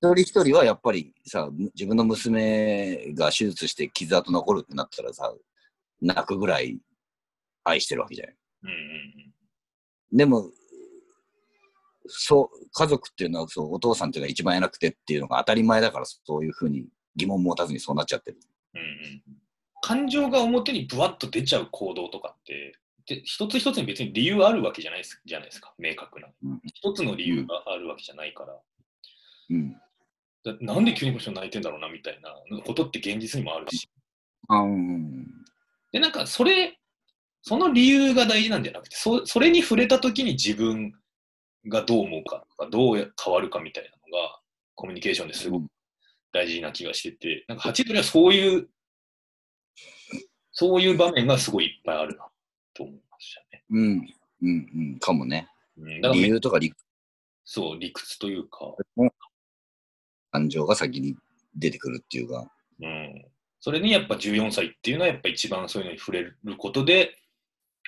[0.00, 5.34] 一人一人はやっぱりさ、自分の娘が手術して傷跡残るってなったらさ、
[6.00, 6.78] 泣くぐらい
[7.64, 8.36] 愛してるわけじゃない。
[8.62, 8.70] うん。
[8.70, 8.78] うんう
[9.24, 9.28] ん
[10.10, 10.50] でも、
[12.06, 18.38] そう、家族っていうのはそう、お父さんっていうのが一番偉くてっていうのが当たり前だから、そういうふうに疑問持たずにそうなっちゃってる。
[18.74, 19.47] うんうんうん
[19.80, 22.74] 感情が表にブワッと出ちゃう行動とかって、
[23.06, 26.28] で一つ一つに別に理由あるわけじゃないですじゃないですか、明確な。
[26.44, 26.60] うん。
[26.64, 28.56] 一つの理由があるわけじゃないから、
[29.50, 29.72] うん。
[30.44, 33.88] だなんで急にこの人泣いてんだろうなみたいなことって現実にもあるし。
[34.48, 35.26] あうん。
[35.92, 36.78] で、なんかそれ、
[37.42, 40.92] その理由が大事なんじゃなくて、そそれに触れた時に自分
[41.66, 44.40] がどう思うかとか、どう変わるかみたいなのが、
[44.74, 45.66] コミュニケーションですごく
[46.32, 48.68] 大事な気がしてて、なんかハチドリはそういう、
[50.60, 52.26] そういう場面がすごいいっぱいあるな
[52.74, 53.62] と思いましたね。
[53.70, 54.08] うん。
[54.42, 54.70] うん。
[54.74, 54.98] うん。
[54.98, 55.46] かもね。
[55.76, 56.74] うん、だからめ理由とか理
[57.44, 58.74] そう、理屈というか、
[60.32, 61.14] 感情が先に
[61.54, 62.50] 出てくるっていうか。
[62.80, 63.24] うん、
[63.60, 67.20] それにやっぱ14歳っていうのはやっぱ一番そういうのに触れることで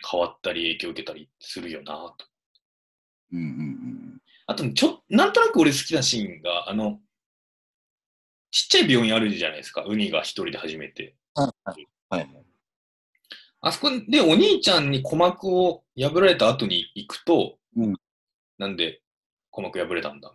[0.09, 2.27] 変わったり影響を受けたりするよなと。
[3.33, 7.01] うんうんあと、ちょ、なんとなく俺好きなシーンが、あの、
[8.53, 11.17] ちっちゃい病院あるじゃないですか、ウニが一人で初めて。
[11.35, 11.45] うん。
[11.45, 12.50] はいはい。
[13.63, 17.95] あそこでお兄ちゃんに鼓膜を破られた後に行くと、うん
[18.59, 19.01] なんで
[19.51, 20.35] 鼓膜破れたんだ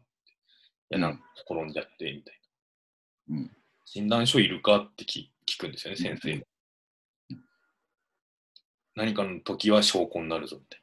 [0.92, 2.40] いや、なんか転んじゃって、みたい
[3.30, 3.38] な。
[3.38, 3.52] うん。
[3.86, 6.44] 診断書いるかって聞聞くんですよね、先生に。
[8.96, 10.82] 何かの時は証拠になるぞ、みたい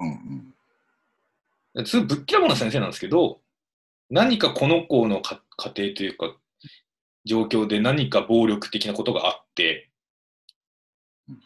[0.00, 0.54] うんうん。
[1.74, 1.86] な。
[1.86, 3.40] すごいぶっきらぼうな先生なんですけど、
[4.10, 6.36] 何かこの子のか家庭というか、
[7.24, 9.90] 状況で何か暴力的なことがあって
[11.28, 11.40] うん、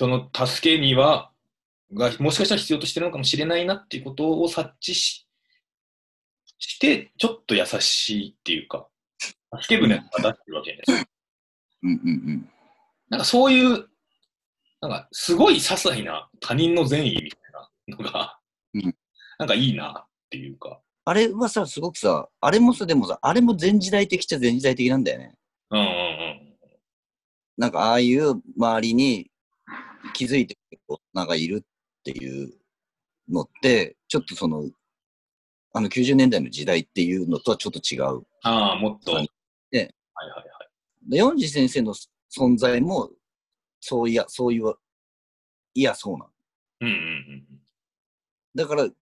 [0.00, 1.30] その助けには、
[1.92, 5.28] がもしかしたら必要としてるのかもしれないなっていうことを察知し
[6.58, 8.88] して、ちょっと優しいっていうか、
[9.60, 11.10] 助け舟が出してるわけですか。
[11.82, 12.50] うんうんうん。
[13.10, 13.90] なんかそういう、
[14.80, 17.40] なんかすごい些細な他人の善意みたい
[17.92, 18.38] なのが、
[18.72, 18.96] うん
[19.38, 20.80] なんかいいなっていうか。
[21.04, 25.34] あれはさ、すごくさ、あれもさ、でもさ、あれも全時代的っちゃ全時代的なんだよね。
[25.72, 26.56] うんうんうん。
[27.58, 29.29] なんかああいう周りに
[30.14, 32.52] 気づいてる大人がいるっていう
[33.28, 34.68] のって、ちょっとその、
[35.72, 38.26] あの90年代の時代っていうのとはちょっと違う。
[38.42, 39.12] ああ、もっと。
[39.12, 39.30] ははいい
[39.70, 40.44] ではいはい。
[41.10, 43.10] で、ヨンジ先生の存在も、
[43.80, 44.74] そういや、そういう、
[45.74, 46.30] いや、そうなの。
[46.80, 46.96] うんうんう
[47.56, 47.60] ん。
[48.54, 48.92] だから、ん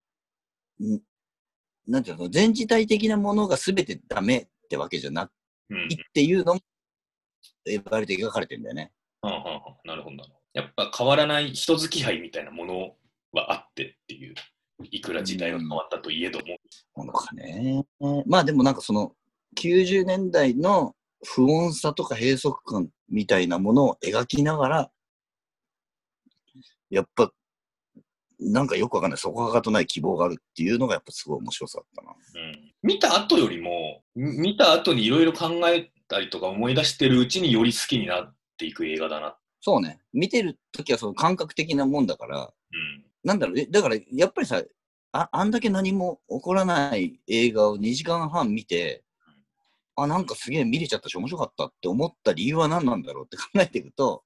[1.86, 5.30] なんていうの、全時代的なものが全てダメってわけじゃな
[5.70, 6.61] うんうんいっていうのも、
[7.66, 8.92] エバリで描かれてんだよね。
[9.22, 10.38] はあはあはあなるほどなるほど。
[10.59, 12.96] やっぱ変わらない人付き合いみたいなもの
[13.32, 14.34] はあってっていう、
[14.90, 16.56] いくら時代が変わったといえども。
[16.96, 17.84] ものかね。
[18.26, 19.12] まあでもなんかその、
[19.56, 24.90] 90年代の不穏さとか閉塞感みたいなものを描きながら、
[26.90, 27.30] やっぱ、
[28.40, 32.16] なんかよくわかんない、底はかとない希望があるっていうのがやっぱすごい面白さだったな。
[32.46, 39.38] うん、見た後よりも、み見た後にいろいろ考えたりとか思い出してるうちにより好きになっていく映画だな。
[39.61, 40.00] そうね。
[40.12, 43.04] 見てるときはその感覚的なもんだから、うん。
[43.24, 44.62] なんだろう、えだからやっぱりさ、
[45.12, 49.02] ああんだけ何も起こらない映画を2時間半見て、
[49.96, 54.22] あ、なんかすげえ見れちゃったし面白かったって思った理由は何なんだろうって考えていくと、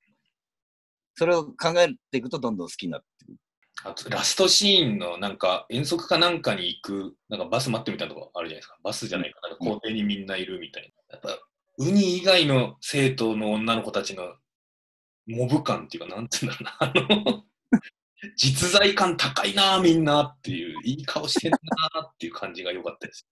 [1.15, 3.37] それを考えていくとどんどん好きになってくる。
[3.85, 8.77] あと、ラストシーンのなんか遠足かなんかに行く、なんかバス待ってるみたいなとこあるじゃないですか。
[8.83, 9.49] バスじゃないかな。
[9.49, 11.17] なんか校庭にみんないるみたいな。
[11.17, 11.39] やっぱ、
[11.79, 14.35] ウニ以外の生徒の女の子たちの
[15.27, 16.77] モブ感っていうか、なんていうんだろうな。
[16.81, 17.45] あの、
[18.37, 21.59] 実在感高いな、みんなっていう、いい顔してんな
[22.03, 23.27] っていう感じが良かったです。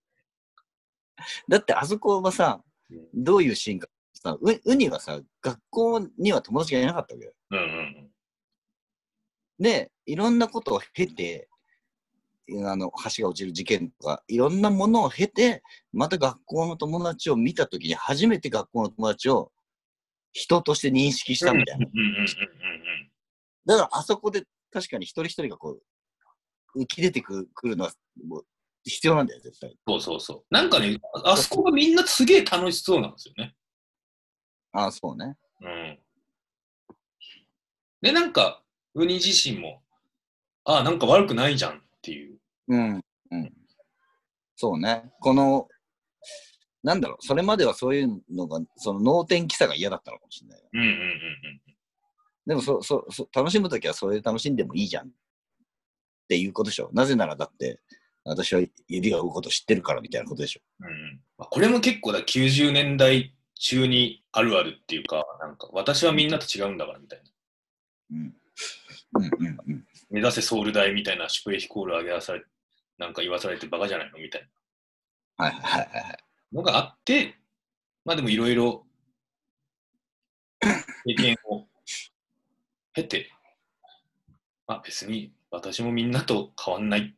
[1.49, 7.33] だってあそこはさ、うんどういうシーンかさ、ウウニはさ、学校には友達がいなかったわけよ。
[7.51, 8.11] うんうん
[9.61, 11.49] で、いろんなことを経て、
[12.65, 15.63] あの橋が落ちる事件とか、いろんなものを経て、
[15.93, 19.53] また学校の友達を見たときに、初めて学校の友達を
[20.33, 21.87] 人として認識したみたいな。
[21.87, 23.11] うんうんうんうんうん。
[23.67, 25.79] だから、あそこで確かに一人一人がこ
[26.75, 27.93] う、浮き出てくくるのは
[28.85, 29.77] 必要なんだよ、絶対。
[29.87, 30.55] そうそうそう。
[30.55, 33.55] なんかね、ああそこがみんなすげえ楽しそうなんですよね。
[34.73, 35.37] ああ、そうね。
[35.61, 35.99] うん。
[38.03, 38.63] で、なんか、
[38.95, 39.83] ウニ自身も、
[40.65, 42.39] ああ、なんか悪くないじゃんっていう。
[42.69, 43.05] うん。
[43.31, 43.53] うん。
[44.57, 45.11] そうね。
[45.21, 45.69] この、
[46.83, 50.63] なんだろう、それまではそういうのが、その能天気さが嫌だったのかもしれない。
[50.73, 51.61] うんうんうん
[52.47, 55.11] でもそ、そ、そ、楽しむときはそれで楽しんでもいいじゃんっ
[56.29, 56.91] ていうことでしょ。
[56.93, 57.81] なぜならだって、
[58.25, 60.61] 私は指が動くこと知ってるからみたいなことでしょ。
[60.81, 60.87] うん。
[60.87, 68.17] うんまあこれも結構だ、90年代中にあるあるっていうか、なんか、私はみんなと違うんだからみたいな。
[68.17, 68.35] うん。
[69.15, 69.87] うんうんうん。
[70.11, 72.43] 目指せソウル大みたいなシュプレヒコール上げされ、
[72.99, 74.49] なんか言わされてバカじゃないのみたい
[75.37, 76.19] はいはいはいはい。
[76.53, 77.37] なのがあって、
[78.05, 78.87] まあでもいろいろ
[81.07, 81.67] 経験を
[82.93, 83.31] 経て、
[84.67, 87.17] まあ別に私もみんなと変わんない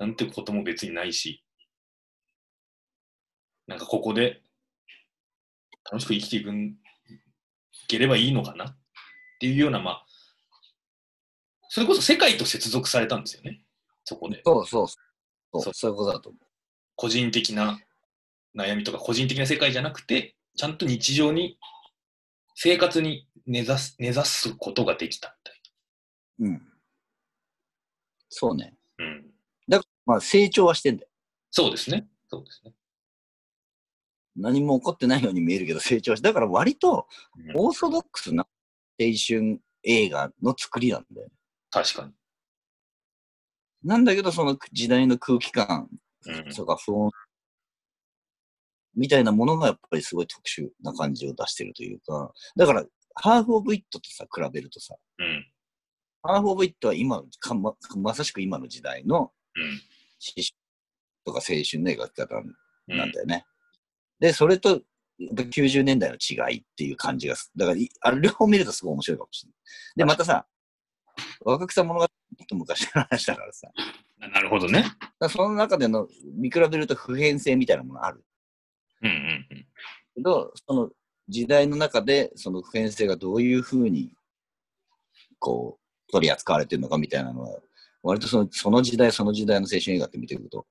[0.00, 1.44] なんてことも別にないし、
[3.66, 4.42] なんかここで
[5.90, 6.76] 楽しく生きていくん
[7.84, 8.76] いければいいのかなっ
[9.40, 10.06] ていうような、まあ、
[11.68, 13.62] それこそ世界と接続されたんですよね、
[14.04, 14.40] そこで。
[14.44, 14.96] そうそうそ
[15.54, 15.62] う。
[15.62, 16.46] そうそういうことだと思う。
[16.96, 17.78] 個人的な
[18.56, 21.58] 悩みとか個人的な世界じゃなくて、ちゃんと日常に、
[22.54, 25.36] 生活に根ざす根ざすことができた
[26.38, 26.62] みうん。
[28.28, 28.74] そうね。
[28.98, 29.14] たいな。
[29.14, 29.30] うん。
[29.68, 31.08] だから、まあ成長はしてんだよ。
[31.50, 32.06] そうですね。
[32.28, 32.74] そうですね。
[34.36, 38.46] 何も起こってないように見えるけど成長はして、だから割とうんオーソドックスな
[39.00, 41.28] 青春映画の作りなんだよ。
[41.70, 42.12] 確かに。
[43.84, 45.88] なんだけど、その時代の空気感
[46.24, 46.54] うん。
[46.54, 47.10] とか不穏
[48.94, 52.84] みたいなものがやっぱりすごい特殊な感じを出してるというか、だから、
[53.14, 55.46] ハーフ・オブ・イットとさ、比べるとさ、うん。
[56.22, 59.80] ハーフ・オブ・イットは今かま、まさしく今の時代の思うん。
[60.20, 60.46] 春
[61.24, 62.96] とか青春の描き方うん。
[62.96, 63.44] なんだよね。
[64.20, 64.80] で、それと、
[65.18, 69.56] やっぱ90年代の違いっていう感じがすだからい、あれ両方見るとすごい面白いかもしれない。
[69.96, 70.46] で、またさ、
[71.44, 72.08] 若草物語っ
[72.46, 73.68] て昔の話だからさ、
[74.32, 74.84] なるほどね。
[75.18, 78.24] らその中での見比べると普遍性みたいなものある
[79.02, 79.66] うんうんうん。
[80.14, 80.90] けど、その
[81.28, 84.14] 時代の中でその普遍性がどういうふうに
[85.38, 85.78] こ
[86.08, 87.58] う取り扱われてるのかみたいなのは、
[88.02, 90.66] 割とそのその時代その時代の青春映画って見てると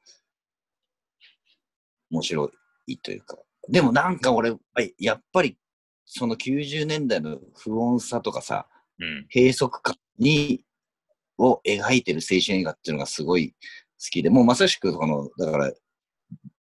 [2.12, 2.52] 面白
[2.88, 3.38] いというか。
[3.70, 4.54] でもなんか俺、
[5.00, 5.58] やっぱり
[6.06, 8.68] その90年代の不穏さとかさ、
[9.00, 9.28] うん。
[9.34, 10.64] 閉塞感に
[11.38, 13.56] を描いてる青春映画っていうのがすごい好
[14.12, 15.74] きで、もうまさしくこの、だから、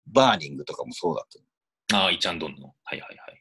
[0.07, 1.50] バーニングとかもそうだった。
[1.93, 2.75] ああ、イチャンドンの。
[2.85, 3.41] はいはいはい。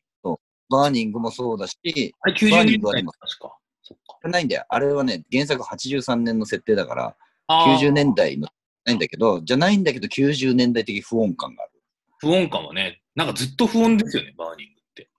[0.70, 3.58] バーニングもそうだし、あれバー90年代ニングはでも確か。
[3.82, 4.30] そっか。
[4.30, 4.66] ないんだよ。
[4.70, 7.16] あれはね、原作83年の設定だから、
[7.48, 8.48] あー90年代の
[8.86, 11.72] ないんだけど、じゃないんだけど、90年代的不穏感がある。
[12.20, 15.10] 不穏感はね、なんかずっと不穏ですよね、バーニングって。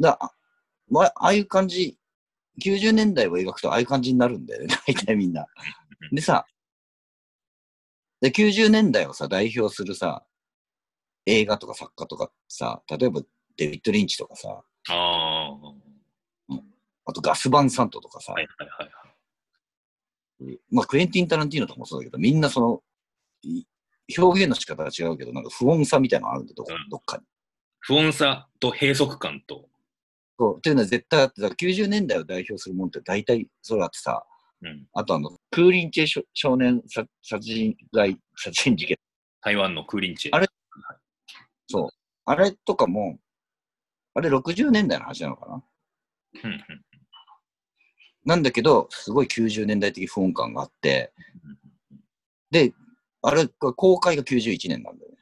[0.00, 0.32] だあ
[0.88, 1.98] まあああいう感じ、
[2.64, 5.46] 90年代を描くとああいう感じになるんだよね、 大体みんな。
[6.10, 6.46] でさ、
[8.22, 10.24] で90年代をさ、代表するさ、
[11.26, 13.22] 映画とか作家とかさ、例えば
[13.56, 15.50] デビッド・リンチとかさ、ああ。
[15.52, 15.74] は
[17.04, 20.60] あとガス・バン・サントとかさ、いはいはいはい。
[20.70, 22.82] まあクエンティン・タランティーノとかもそうだけど、みんなその、
[23.42, 23.64] い
[24.18, 27.24] 表現の仕方が違うけど、なんか不穏さみたいなのあるんだよ、どこうんどっかに。
[27.80, 29.68] 不穏さと閉塞感と。
[30.38, 34.24] そうっていうのは絶対あって、だから90年代を代表するものって大体それあってさ、
[34.62, 34.86] うん。
[34.92, 38.96] あとあの、クーリンチェ少少年殺殺人罪、殺人事件。
[39.40, 40.30] 台湾のクーリンチェ。
[40.32, 40.46] あれ
[41.72, 41.88] そう。
[42.26, 43.18] あれとかも、
[44.14, 45.62] あれ60年代の話なのかな？
[48.24, 51.12] なんだけど、すごい90年代的不穏感があって、
[52.50, 52.72] で、
[53.22, 55.18] あれが公開が91年なんだよね。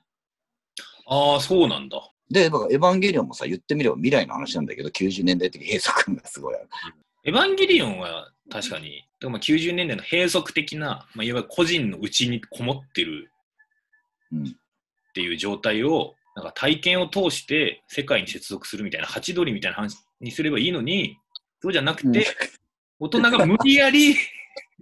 [1.06, 1.98] ああ、そうなんだ。
[2.30, 6.68] で、だからエヴァンゲリオンもさ、言ってみれば未来の話なんだけど、90年代的閉塞感がすごいある。
[7.24, 13.30] エヴァンゲリオンは確かに、でもまあ90年代の閉塞的な、まあ、いわゆる個人の内にこもってる
[14.32, 14.46] うん。
[14.46, 21.16] っていう状態を、なんか体験を通して世界に接続するみたいな、ハチドリみたいな話にすればいいのに、
[21.60, 22.26] そうじゃなくて、
[22.98, 24.14] 大人が無理やり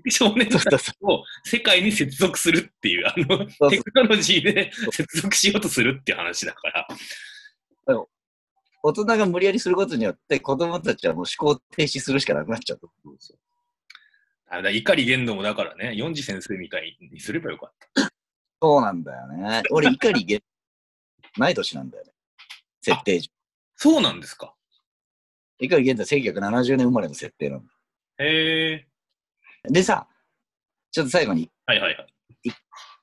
[0.08, 6.88] 少年そうそうそを世界に接続するっていう、あの、テクノロジーで接続しようとするっていう話だから。
[8.80, 12.90] 大人が無理やりすることによって、子供たちはもう思考停止するしかなくなっちゃうと。
[14.50, 18.10] あだ怒り言動もだからね、四次先生みたいにすればよかった。
[18.62, 19.62] そうなんだよね。
[19.70, 20.42] 俺、怒りげ、
[21.36, 22.12] 同い年なんだよね。
[22.80, 23.28] 設定上。
[23.76, 24.54] そうなんですか。
[25.60, 27.62] 怒り現在1970年生まれの設定なの。
[28.18, 28.88] へえ。
[29.64, 30.08] でさ、
[30.90, 32.50] ちょっと最後に、はいはいはい。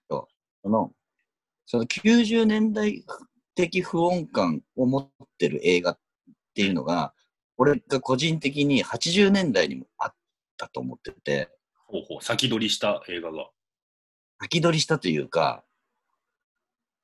[0.10, 0.28] そ
[0.70, 0.92] の、
[1.66, 3.06] その90年代
[3.56, 6.00] 的不穏感を持ってる映画っ
[6.56, 7.14] ていうのが、
[7.58, 10.14] 俺が個人的に80年代にもあっ
[10.58, 11.50] たと思ってて、
[11.88, 13.50] ほうほう、先取りした映画が。
[14.42, 15.64] 先取りしたというか、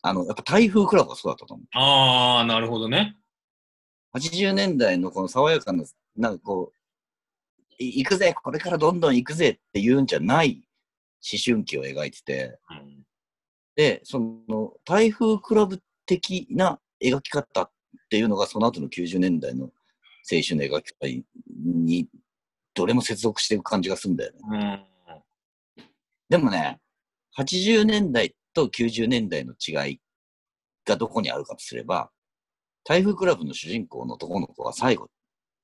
[0.02, 1.68] あの、やっぱ台風クラブがそうだったと思う。
[1.74, 3.18] ああ、なるほどね。
[4.16, 5.84] 80年代のこの爽やかな、
[6.16, 10.64] なんかこう、い行くぜ、これからどんどん行くぜっていうんじゃない
[11.32, 13.06] 思春期を描いてて、うん、
[13.76, 17.72] で、その台風クラブ的な描き方っ
[18.10, 21.08] ていうのがその後の90年代の青春の描き方
[21.64, 22.08] に
[22.74, 24.88] どれも接続していく感じがするんだよね。
[25.08, 25.88] うん。
[26.30, 26.80] でもね、
[27.38, 30.02] 80年代と90年代の違い
[30.86, 32.12] がどこにあるかとすれば、
[32.84, 35.10] 台風クラブの主人公の男の子は最後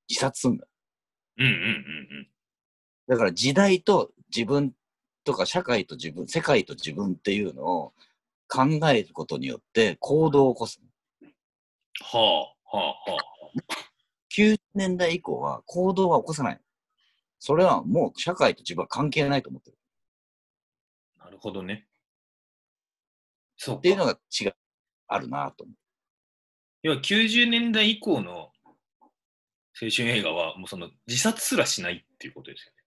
[0.09, 0.69] 自殺するんだよ。
[1.39, 1.53] うんうんう
[2.21, 2.27] ん
[3.07, 4.73] だから時代と自分
[5.23, 7.93] とか社会と自分、世界と自分っていうのを
[8.49, 10.81] 考えることによって行動を起こす。
[11.21, 11.33] うん。
[12.01, 13.17] はあ、はあ、は
[14.35, 16.59] 90年代以降は行動は起こさない。
[17.39, 19.77] それはもう社会と自分は関係ないと思ってる。
[21.19, 21.25] あ。
[21.25, 21.87] なるほどね。
[23.57, 23.79] そうか。
[23.79, 24.51] っていうのが違い
[25.07, 25.75] あるなと思う。
[26.83, 28.51] 要は90年代以降の
[29.79, 32.77] 青春映画は、もうその自殺すらしないっていうことですよね。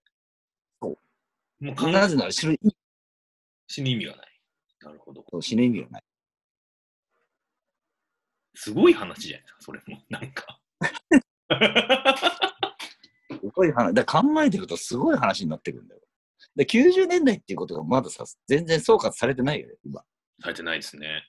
[0.82, 0.98] そ
[1.60, 2.56] うもう考えなら死ぬ
[3.68, 4.26] 死ぬ意味がない。
[4.82, 5.24] なるほど。
[5.40, 6.02] 死ぬ意味がない。
[8.54, 10.02] すごい話じゃないですか、それも。
[10.10, 10.60] なんか。
[13.30, 13.94] すごい話。
[13.94, 16.00] だ考えてるとすごい話になってくるんだよ。
[16.56, 20.04] で90年代っていうことがまださ、全然総括されてないよね、今。
[20.40, 21.24] されてないですね。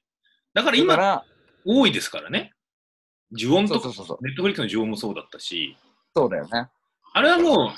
[0.54, 1.26] だからだ今、から、
[1.66, 2.54] 多いですからね。
[3.32, 3.88] 呪音とか。
[4.22, 5.78] ネットフリックスの呪音もそうだったし、
[6.16, 6.70] そうだよね。
[7.14, 7.72] あれはもう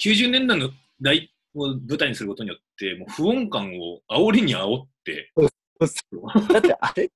[0.00, 0.70] 90年代の
[1.00, 5.32] 代を舞台にすることによって、もう不穏感を煽りに煽って、
[6.52, 7.10] だってあれ、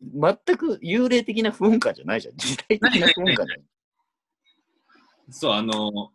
[0.00, 2.36] 全く幽霊的な不穏感じゃないじゃん。
[2.36, 5.32] 時代的な不穏感じゃん。
[5.32, 6.12] そう、あの、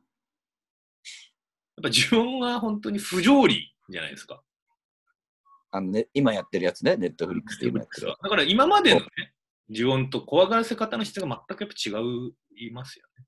[1.82, 4.42] やっぱ呪音は本当に不条理じゃないですか。
[5.72, 8.08] あのね、今やってるやつね、ネットフリックスで今やってる。
[8.08, 9.06] だから今までのね、
[9.70, 13.26] 呪音と怖がらせ方の質が全くやっぱ違う、いますよね。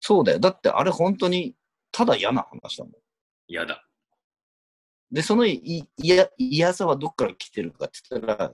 [0.00, 0.38] そうだよ。
[0.38, 1.54] だってあれ本当に、
[1.90, 2.94] ただ嫌な話だもん。
[3.48, 3.84] 嫌だ。
[5.10, 8.52] で、そのいいや嫌さはどっから来てるかって言ったら、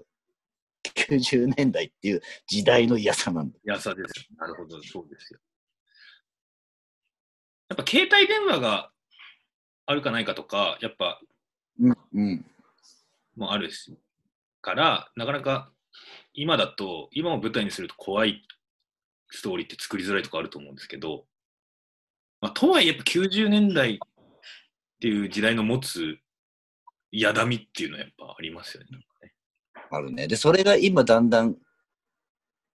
[0.84, 3.60] 90年代っていう時代の嫌さなんだよ。
[3.64, 4.24] 嫌さですよ。
[4.38, 5.40] なるほど、そうですよ。
[7.68, 8.90] やっぱ携帯電話が
[9.86, 11.20] あるかないかとか、やっぱ
[11.80, 12.46] うん、うん。
[13.36, 13.98] もあるし、
[14.60, 15.72] から、なかなか
[16.32, 18.42] 今だと、今を舞台にすると怖い
[19.30, 21.24] ストーリーって作りづらいとかあると思うんですけど、
[22.40, 23.98] まあ、とはいえやっぱ90年代っ
[25.00, 26.18] ていう時代の持つ
[27.10, 28.98] やだみっていうのはやっぱありますよね。
[29.22, 29.32] ね
[29.90, 30.26] あるね。
[30.28, 31.56] で、それが今だんだん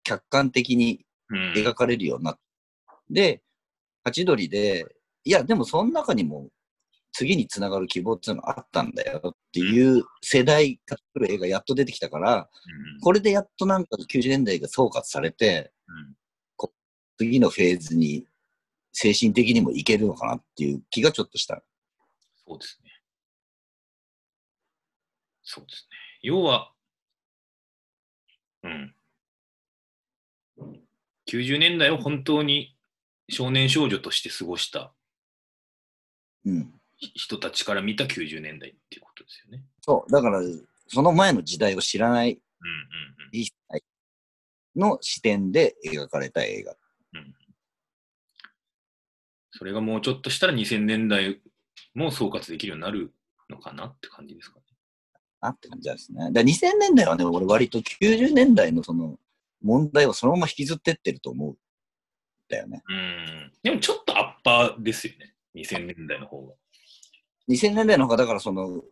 [0.04, 2.40] 客観的にうん、描かれるようになって、
[3.10, 3.42] で、
[4.04, 4.86] ハチドリで、
[5.24, 6.48] いや、でもその中にも
[7.18, 16.14] 次につながる希望っていうのがあったんだよっていう世代が作る映画やっと出てきたから、うんこれでやっとなんか90年代が総括されて、うん
[17.20, 18.28] 次のフェーズに
[18.92, 21.64] 精神的にもいけるのかなっていう気がちょっとした。
[22.46, 22.90] そうですね。
[25.42, 25.96] そうですね。
[26.22, 26.72] 要は、
[28.62, 28.94] うん。
[31.28, 32.76] 90年代を本当に
[33.28, 34.94] 少年少女として過ごした
[36.46, 36.77] うん。
[36.98, 39.64] ひ人たちから見た90年代っていうことですよね。
[39.80, 40.12] そう。
[40.12, 40.40] だから、
[40.88, 43.84] その前の時代を知らないうんうん一切
[44.74, 46.72] の視点で描かれた映画。
[47.14, 47.34] うん。
[49.50, 51.40] それがもうちょっとしたら2000年代
[51.94, 53.12] も総括できるようになる
[53.50, 54.64] のかなって感じですかね。
[55.40, 56.18] なって感じですね。
[56.18, 59.18] だから2000年代はね、俺割と90年代のその
[59.62, 61.56] 問題をそのまま引きずってってると思うん
[62.48, 62.82] だよね。
[62.88, 63.52] うん。
[63.62, 65.34] でもちょっとアッパーですよね。
[65.54, 66.54] 2000年代の方が。
[67.48, 68.82] 2000年代の方がだからその、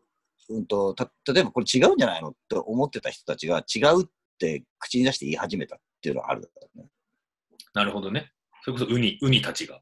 [0.49, 4.07] うんと、た例えばこれ違うんじゃないのって思ってた人たちが違うっ
[4.39, 6.89] て口に出して言い始めたっていうのはあるからね。
[7.75, 8.33] なるほどね。
[8.63, 9.81] それこそウニ、ウニたちが。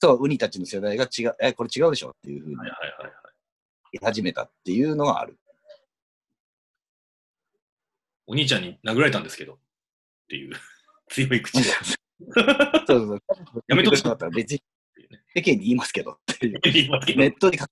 [0.00, 3.12] そう、ウニたちの世代が違う、え、これ違うでしょっていうふうにはいはいはいはい。
[3.92, 5.38] 言い始めたっていうのはある。
[8.26, 9.54] お兄ちゃんに殴られたんですけど。
[9.54, 9.58] っ
[10.28, 10.54] ていう
[11.08, 11.64] 強い口で。
[11.64, 11.74] そう
[12.86, 13.22] そうそう。
[13.68, 14.62] やめてほしい かったら別に
[15.34, 16.90] 世間に言いますけどっていう。
[17.16, 17.70] ネットに書く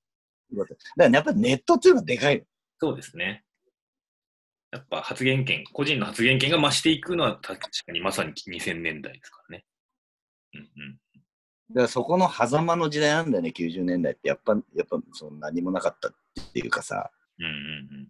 [0.52, 2.44] だからやっぱりネットっていうのはでかいよ。
[2.78, 3.44] そうですね。
[4.72, 9.64] やっぱ発言権、個人の発言権が増していくのは確かにまさに2000年代ですからね。
[10.54, 10.98] うんうん。
[11.70, 14.28] だからそこの狭間の時代なんだよね、90年代って。
[14.28, 16.12] やっぱ、やっぱその何もなかったっ
[16.52, 17.54] ていうかさ、うんうんう
[18.02, 18.08] ん。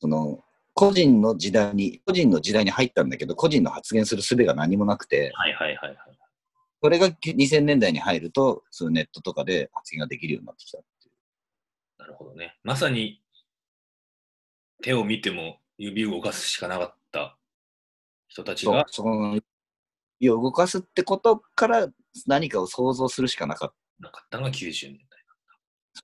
[0.00, 0.44] その
[0.74, 5.98] 個人の時代に、個人の時代に入ったんだけど、個人の発言する術が何もなくて、はいはいはいはい。
[6.84, 11.14] それが2000年代に入ると、そのネットとかで発言ができるようになってきたっていう。
[11.98, 12.58] なるほどね。
[12.62, 13.22] まさに
[14.82, 17.38] 手を見ても指を動かすしかなかった
[18.28, 19.40] 人たちが、その
[20.20, 21.88] 指を動かすってことから
[22.26, 26.02] 何かを想像するしかなかっなかったのが90年代だっ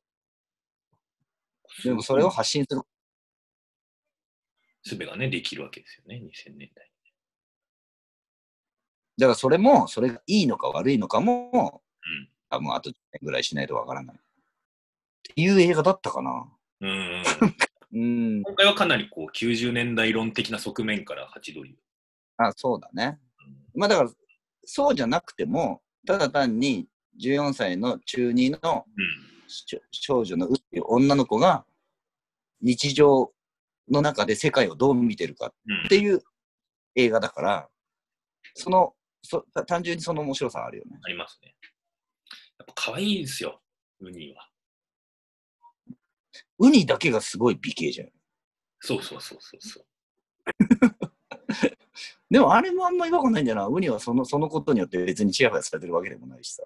[1.69, 1.77] た。
[1.77, 1.89] た。
[1.89, 2.81] でもそれを発信する。
[4.83, 6.90] すべがね、できるわけですよね、2000年代。
[9.21, 14.17] だからそれも、それがいいのか悪いのかも、うん多分あと10年ぐらいしないとわからない。
[14.17, 14.21] っ
[15.23, 16.49] ていう映画だったかな。
[16.81, 17.23] うんうん、
[17.95, 18.05] う
[18.41, 18.43] ん。
[18.43, 21.79] 今回はかなりこう90年代論的な側面からハチドリ
[22.39, 23.21] あ、そうだね。
[23.75, 24.11] まあだから、
[24.65, 26.89] そうじゃなくても、ただ単に
[27.23, 29.31] 14歳の中2のうん。
[29.93, 31.65] 少女のうっていう女の子が
[32.63, 33.33] 日常
[33.89, 36.23] の中で世界をどう見てるかっうんていう
[36.95, 37.69] 映画だから、
[38.55, 40.99] その、そ単純にその面白さはあるよね。
[41.03, 41.55] ありますね。
[42.59, 43.61] やっぱ可愛いですよ、
[44.01, 44.49] ウニは。
[46.59, 48.09] ウニだけがすごい美形じゃん。
[48.81, 49.87] そうそうそうそうそう。
[52.31, 53.67] でもあれもあんま違和感ないんだよな。
[53.67, 56.63] ウニはそのそのことによって別にチヤホヤされてるわけでもないしさ。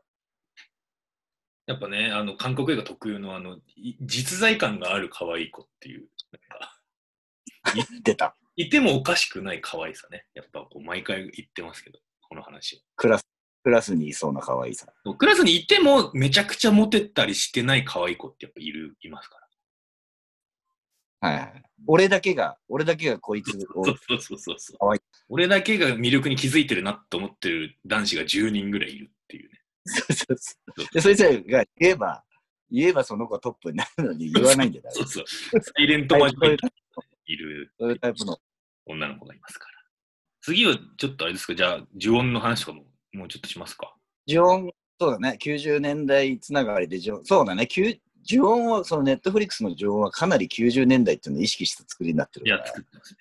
[1.67, 8.37] やっぱね、あの韓国映画特有のあのい実在感がある可愛い子っていう、なんか出 た。
[8.57, 10.27] いてもおかしくない可愛さね。
[10.35, 11.99] やっぱこう毎回言ってますけど、
[12.29, 13.27] この話クラス、
[13.63, 14.87] クラスにいそうな可愛さ。
[15.05, 15.15] を。
[15.15, 19.39] クラスにいてもめちゃくちゃモテたりしてない可愛い子ってやっぱいる、いますか
[21.23, 21.29] ら。
[21.31, 21.63] はいはい。
[21.87, 24.77] 俺だけが、俺だけがこいつをそうそうそうそうそう。
[24.79, 29.61] 可愛い俺だけが魅力に気づいてるなと思ってる男子が10人ぐらいいるっていうね。
[29.87, 32.25] そうそうそうでそいつらが言えば、
[32.71, 34.85] 言えばその子はトップになるのに言わないんだよ。
[34.91, 35.25] そうそう。
[35.27, 36.57] サイレントマジック
[37.27, 38.39] いるそういうタイプの。
[38.87, 39.74] 女の子がいますから。
[40.45, 42.85] 次はちょっとあれですか、じゃあ呪音の話とかも
[43.15, 43.95] もうちょっとしますか？
[44.29, 44.71] 呪音、
[45.01, 47.67] そうだね、90年代つながりで呪音、そうだね、
[48.29, 53.17] 呪音を、そのネットフリックスの呪音はかなり90年代っていうのを意識した作りになってるいや、から、作ってますね。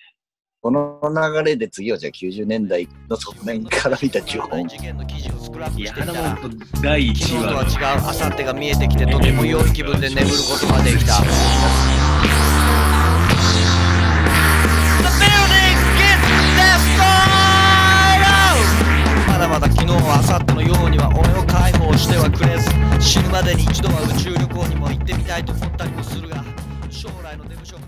[0.61, 4.67] この流れで次はじゃあ90年代の側面から見た呪音。
[4.67, 6.13] 事件の記事をスクラップいや、してきた。
[6.13, 6.51] らもう
[6.81, 11.21] 第1昨日とは話違う明後日が見えてきてとても良い気分で眠ることができた
[19.53, 26.43] まだ昨日は明後日のようには俺を解放してはくれず死ぬまでに一度は宇宙旅行にも行ってみたいと思ったりもするが
[26.89, 27.85] 将来のデブ症も